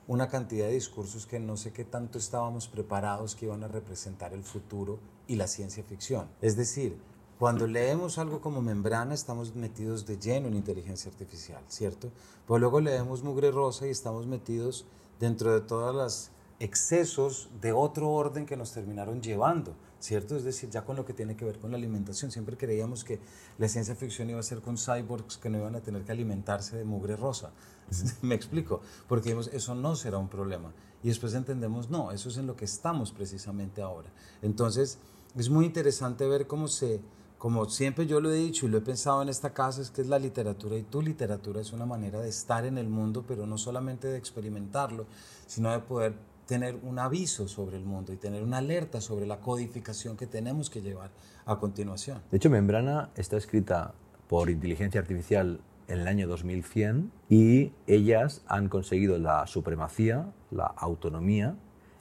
[0.07, 4.33] una cantidad de discursos que no sé qué tanto estábamos preparados que iban a representar
[4.33, 6.27] el futuro y la ciencia ficción.
[6.41, 6.99] Es decir,
[7.39, 12.11] cuando leemos algo como membrana estamos metidos de lleno en inteligencia artificial, ¿cierto?
[12.45, 14.85] Pues luego leemos mugre rosa y estamos metidos
[15.19, 20.35] dentro de todas las excesos de otro orden que nos terminaron llevando, ¿cierto?
[20.35, 22.31] Es decir, ya con lo que tiene que ver con la alimentación.
[22.31, 23.19] Siempre creíamos que
[23.57, 26.77] la ciencia ficción iba a ser con cyborgs que no iban a tener que alimentarse
[26.77, 27.51] de mugre rosa.
[28.21, 30.73] Me explico, porque eso no será un problema.
[31.03, 34.09] Y después entendemos, no, eso es en lo que estamos precisamente ahora.
[34.41, 34.97] Entonces,
[35.37, 37.01] es muy interesante ver cómo se,
[37.37, 40.01] como siempre yo lo he dicho y lo he pensado en esta casa, es que
[40.01, 43.45] es la literatura y tu literatura es una manera de estar en el mundo, pero
[43.45, 45.05] no solamente de experimentarlo,
[45.45, 46.15] sino de poder
[46.45, 50.69] tener un aviso sobre el mundo y tener una alerta sobre la codificación que tenemos
[50.69, 51.11] que llevar
[51.45, 52.21] a continuación.
[52.31, 53.93] De hecho, Membrana está escrita
[54.27, 61.55] por inteligencia artificial en el año 2100 y ellas han conseguido la supremacía, la autonomía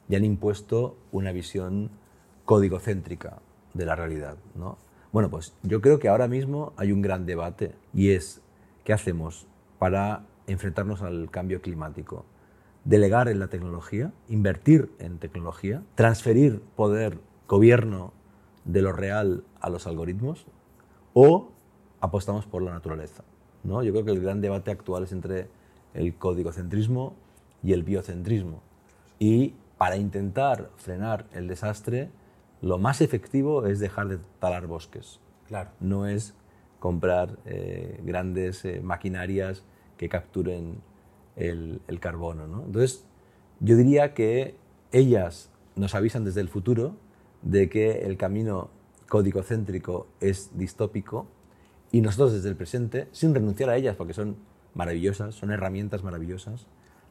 [0.09, 1.91] y han impuesto una visión
[2.45, 3.41] código-céntrica
[3.75, 4.37] de la realidad.
[4.55, 4.79] ¿no?
[5.13, 8.41] Bueno, pues yo creo que ahora mismo hay un gran debate y es
[8.85, 9.47] ¿qué hacemos
[9.79, 12.25] para enfrentarnos al cambio climático?
[12.85, 17.19] Delegar en la tecnología, invertir en tecnología, transferir poder,
[17.49, 18.13] gobierno
[18.65, 20.47] de lo real a los algoritmos
[21.13, 21.53] o
[22.01, 23.25] apostamos por la naturaleza.
[23.63, 23.83] ¿no?
[23.83, 25.49] Yo creo que el gran debate actual es entre
[25.95, 27.15] el código-centrismo
[27.63, 28.63] y el biocentrismo.
[29.19, 32.11] Y para intentar frenar el desastre,
[32.61, 35.21] lo más efectivo es dejar de talar bosques.
[35.47, 35.71] Claro.
[35.81, 36.35] No es
[36.79, 39.65] comprar eh, grandes eh, maquinarias
[39.97, 40.83] que capturen
[41.37, 42.47] el, carbono.
[42.47, 42.65] ¿no?
[42.65, 43.05] Entonces,
[43.61, 44.57] yo diría que
[44.93, 46.97] ellas nos avisan desde el futuro
[47.43, 48.71] de que el camino
[49.09, 51.27] código-céntrico es distópico
[51.93, 54.37] y nosotros desde el presente, sin renunciar a ellas, porque son
[54.75, 56.67] maravillosas, son herramientas maravillosas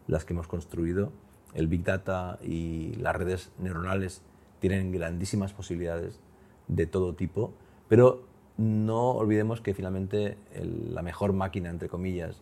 [0.07, 1.11] las que hemos construido.
[1.53, 4.21] El Big Data y las redes neuronales
[4.59, 6.19] tienen grandísimas posibilidades
[6.67, 7.53] de todo tipo,
[7.88, 8.26] pero
[8.57, 12.41] no olvidemos que finalmente la mejor máquina, entre comillas,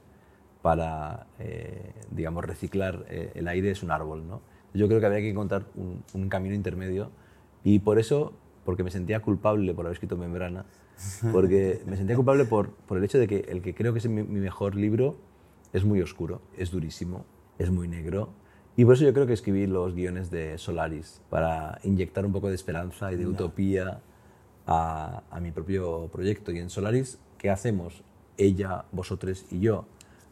[0.62, 4.28] para, eh, digamos, reciclar eh, el aire es un árbol.
[4.28, 4.42] ¿no?
[4.74, 7.12] Yo creo que habría que encontrar un, un camino intermedio
[7.64, 8.34] y por eso,
[8.66, 10.66] porque me sentía culpable por haber escrito Membrana,
[11.32, 14.08] porque me sentía culpable por, por el hecho de que el que creo que es
[14.08, 15.18] mi, mejor libro
[15.74, 17.26] es muy oscuro, es durísimo,
[17.58, 18.30] es muy negro.
[18.78, 22.50] Y por eso yo creo que escribí los guiones de Solaris, para inyectar un poco
[22.50, 24.02] de esperanza y de utopía
[24.66, 26.52] a, a, mi propio proyecto.
[26.52, 28.04] Y en Solaris, ¿qué hacemos?
[28.38, 29.86] Ella, vosotros y yo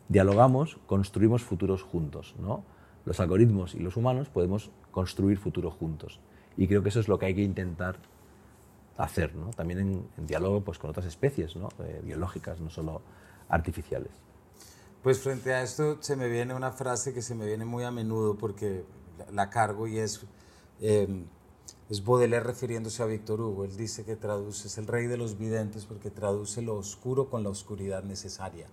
[0.09, 2.35] dialogamos, construimos futuros juntos.
[2.39, 2.63] ¿no?
[3.05, 6.19] Los algoritmos y los humanos podemos construir futuros juntos.
[6.57, 7.97] Y creo que eso es lo que hay que intentar
[8.97, 9.51] hacer, ¿no?
[9.51, 11.69] también en, diálogo pues, con otras especies ¿no?
[11.79, 13.01] Eh, biológicas, no solo
[13.47, 14.11] artificiales.
[15.01, 17.91] Pues frente a esto se me viene una frase que se me viene muy a
[17.91, 18.83] menudo porque
[19.31, 20.25] la cargo y es,
[20.81, 21.23] eh,
[21.89, 23.63] es Baudelaire refiriéndose a Víctor Hugo.
[23.63, 27.43] Él dice que traduce, es el rey de los videntes porque traduce lo oscuro con
[27.43, 28.67] la oscuridad necesaria.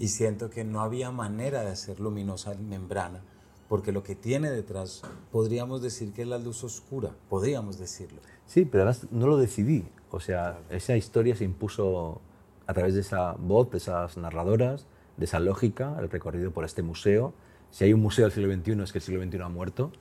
[0.00, 3.22] Y siento que no había manera de hacer luminosa la membrana
[3.70, 8.18] porque lo que tiene detrás podríamos decir que es la luz oscura, podríamos decirlo.
[8.44, 9.84] Sí, pero además no lo decidí.
[10.10, 12.20] O sea, esa historia se impuso
[12.66, 14.86] a través de esa voz, de esas narradoras,
[15.16, 17.32] de esa lógica, el recorrido por este museo.
[17.70, 19.92] Si hay un museo del siglo XXI es que el siglo XXI ha muerto.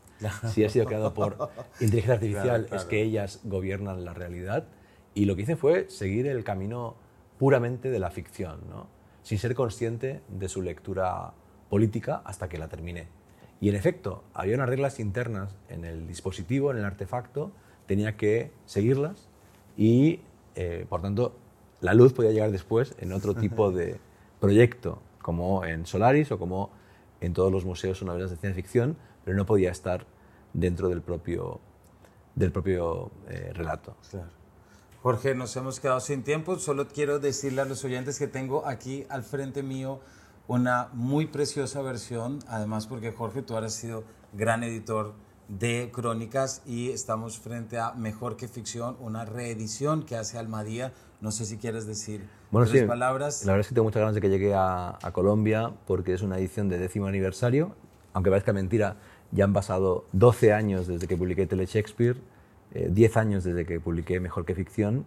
[0.52, 1.38] Si ha sido creado por
[1.80, 4.68] inteligencia artificial es que ellas gobiernan la realidad.
[5.14, 6.96] Y lo que hice fue seguir el camino
[7.38, 8.99] puramente de la ficción, ¿no?
[9.30, 11.34] Sin ser consciente de su lectura
[11.70, 13.10] política hasta que la terminé.
[13.62, 17.52] Y en efecto, había unas reglas internas en el dispositivo, en el artefacto,
[17.86, 19.30] tenía que seguirlas
[19.78, 20.22] y,
[20.56, 21.36] eh, por tanto,
[21.80, 24.00] la luz podía llegar después en otro tipo de
[24.40, 26.72] proyecto, como en Solaris o como
[27.22, 30.08] en todos los museos o novelas de ciencia ficción, pero no podía estar
[30.54, 31.60] dentro del propio,
[32.34, 33.96] del propio eh, relato.
[35.02, 36.58] Jorge, nos hemos quedado sin tiempo.
[36.60, 40.02] Solo quiero decirle a los oyentes que tengo aquí al frente mío
[40.48, 45.14] una muy preciosa versión, además porque Jorge, tú has sido gran editor
[45.48, 50.92] de crónicas y estamos frente a Mejor que Ficción, una reedición que hace Almadía.
[51.22, 53.46] No sé si quieres decir bueno, tres palabras.
[53.46, 56.38] La verdad es que tengo muchas ganas de que llegue a, Colombia porque es una
[56.38, 57.74] edición de décimo aniversario,
[58.12, 58.98] aunque parezca mentira,
[59.32, 62.18] ya han pasado 12 años desde que publiqué Tele Shakespeare,
[62.74, 65.06] 10 eh, años desde que publiqué Mejor que Ficción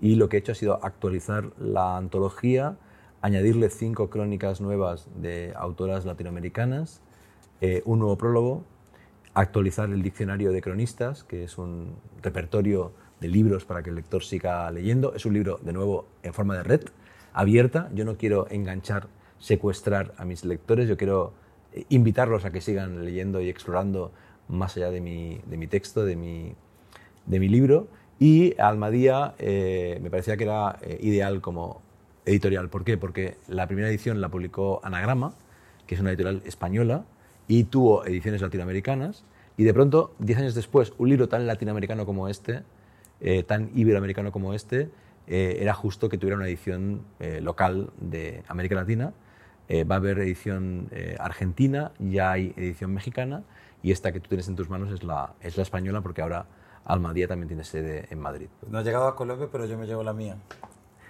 [0.00, 2.76] y lo que he hecho ha sido actualizar la antología
[3.24, 7.00] añadirle cinco crónicas nuevas de autoras latinoamericanas,
[7.62, 8.64] eh, un nuevo prólogo,
[9.32, 12.92] actualizar el diccionario de cronistas, que es un repertorio
[13.22, 15.14] de libros para que el lector siga leyendo.
[15.14, 16.82] Es un libro, de nuevo, en forma de red,
[17.32, 17.88] abierta.
[17.94, 21.32] Yo no quiero enganchar, secuestrar a mis lectores, yo quiero
[21.72, 24.12] eh, invitarlos a que sigan leyendo y explorando
[24.48, 26.54] más allá de mi, de mi texto, de mi,
[27.26, 27.88] de mi libro.
[28.18, 31.82] Y Almadía eh, me parecía que era ideal como
[32.24, 32.68] editorial.
[32.68, 32.96] ¿Por qué?
[32.96, 35.34] Porque la primera edición la publicó Anagrama,
[35.86, 37.04] que es una editorial española,
[37.48, 39.24] y tuvo ediciones latinoamericanas.
[39.56, 42.62] Y de pronto, diez años después, un libro tan latinoamericano como este,
[43.20, 44.90] eh, tan iberoamericano como este,
[45.26, 49.12] eh, era justo que tuviera una edición eh, local de América Latina.
[49.70, 53.42] va a haber edición argentina, ya hay edición mexicana,
[53.82, 56.44] y esta que tú tienes en tus manos es la, es la española, porque ahora
[56.84, 58.48] Almadía también tiene sede en Madrid.
[58.68, 60.36] No ha llegado a Colombia, pero yo me llevo la mía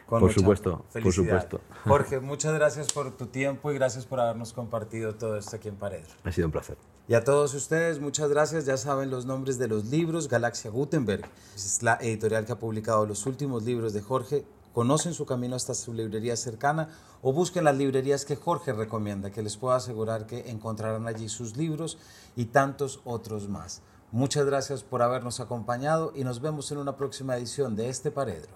[0.06, 1.60] por supuesto, por supuesto.
[1.84, 5.76] Jorge, muchas gracias por tu tiempo y gracias por habernos compartido todo esto aquí en
[5.76, 6.12] Paredro.
[6.24, 6.76] Ha sido un placer.
[7.08, 8.66] Y a todos ustedes, muchas gracias.
[8.66, 10.28] Ya saben los nombres de los libros.
[10.28, 14.44] Galaxia Gutenberg es la editorial que ha publicado los últimos libros de Jorge.
[14.72, 16.88] Conocen su camino hasta su librería cercana
[17.22, 21.56] o busquen las librerías que Jorge recomienda, que les puedo asegurar que encontrarán allí sus
[21.56, 21.98] libros
[22.36, 23.82] y tantos otros más.
[24.14, 28.52] Muchas gracias por habernos acompañado y nos vemos en una próxima edición de este Paredro.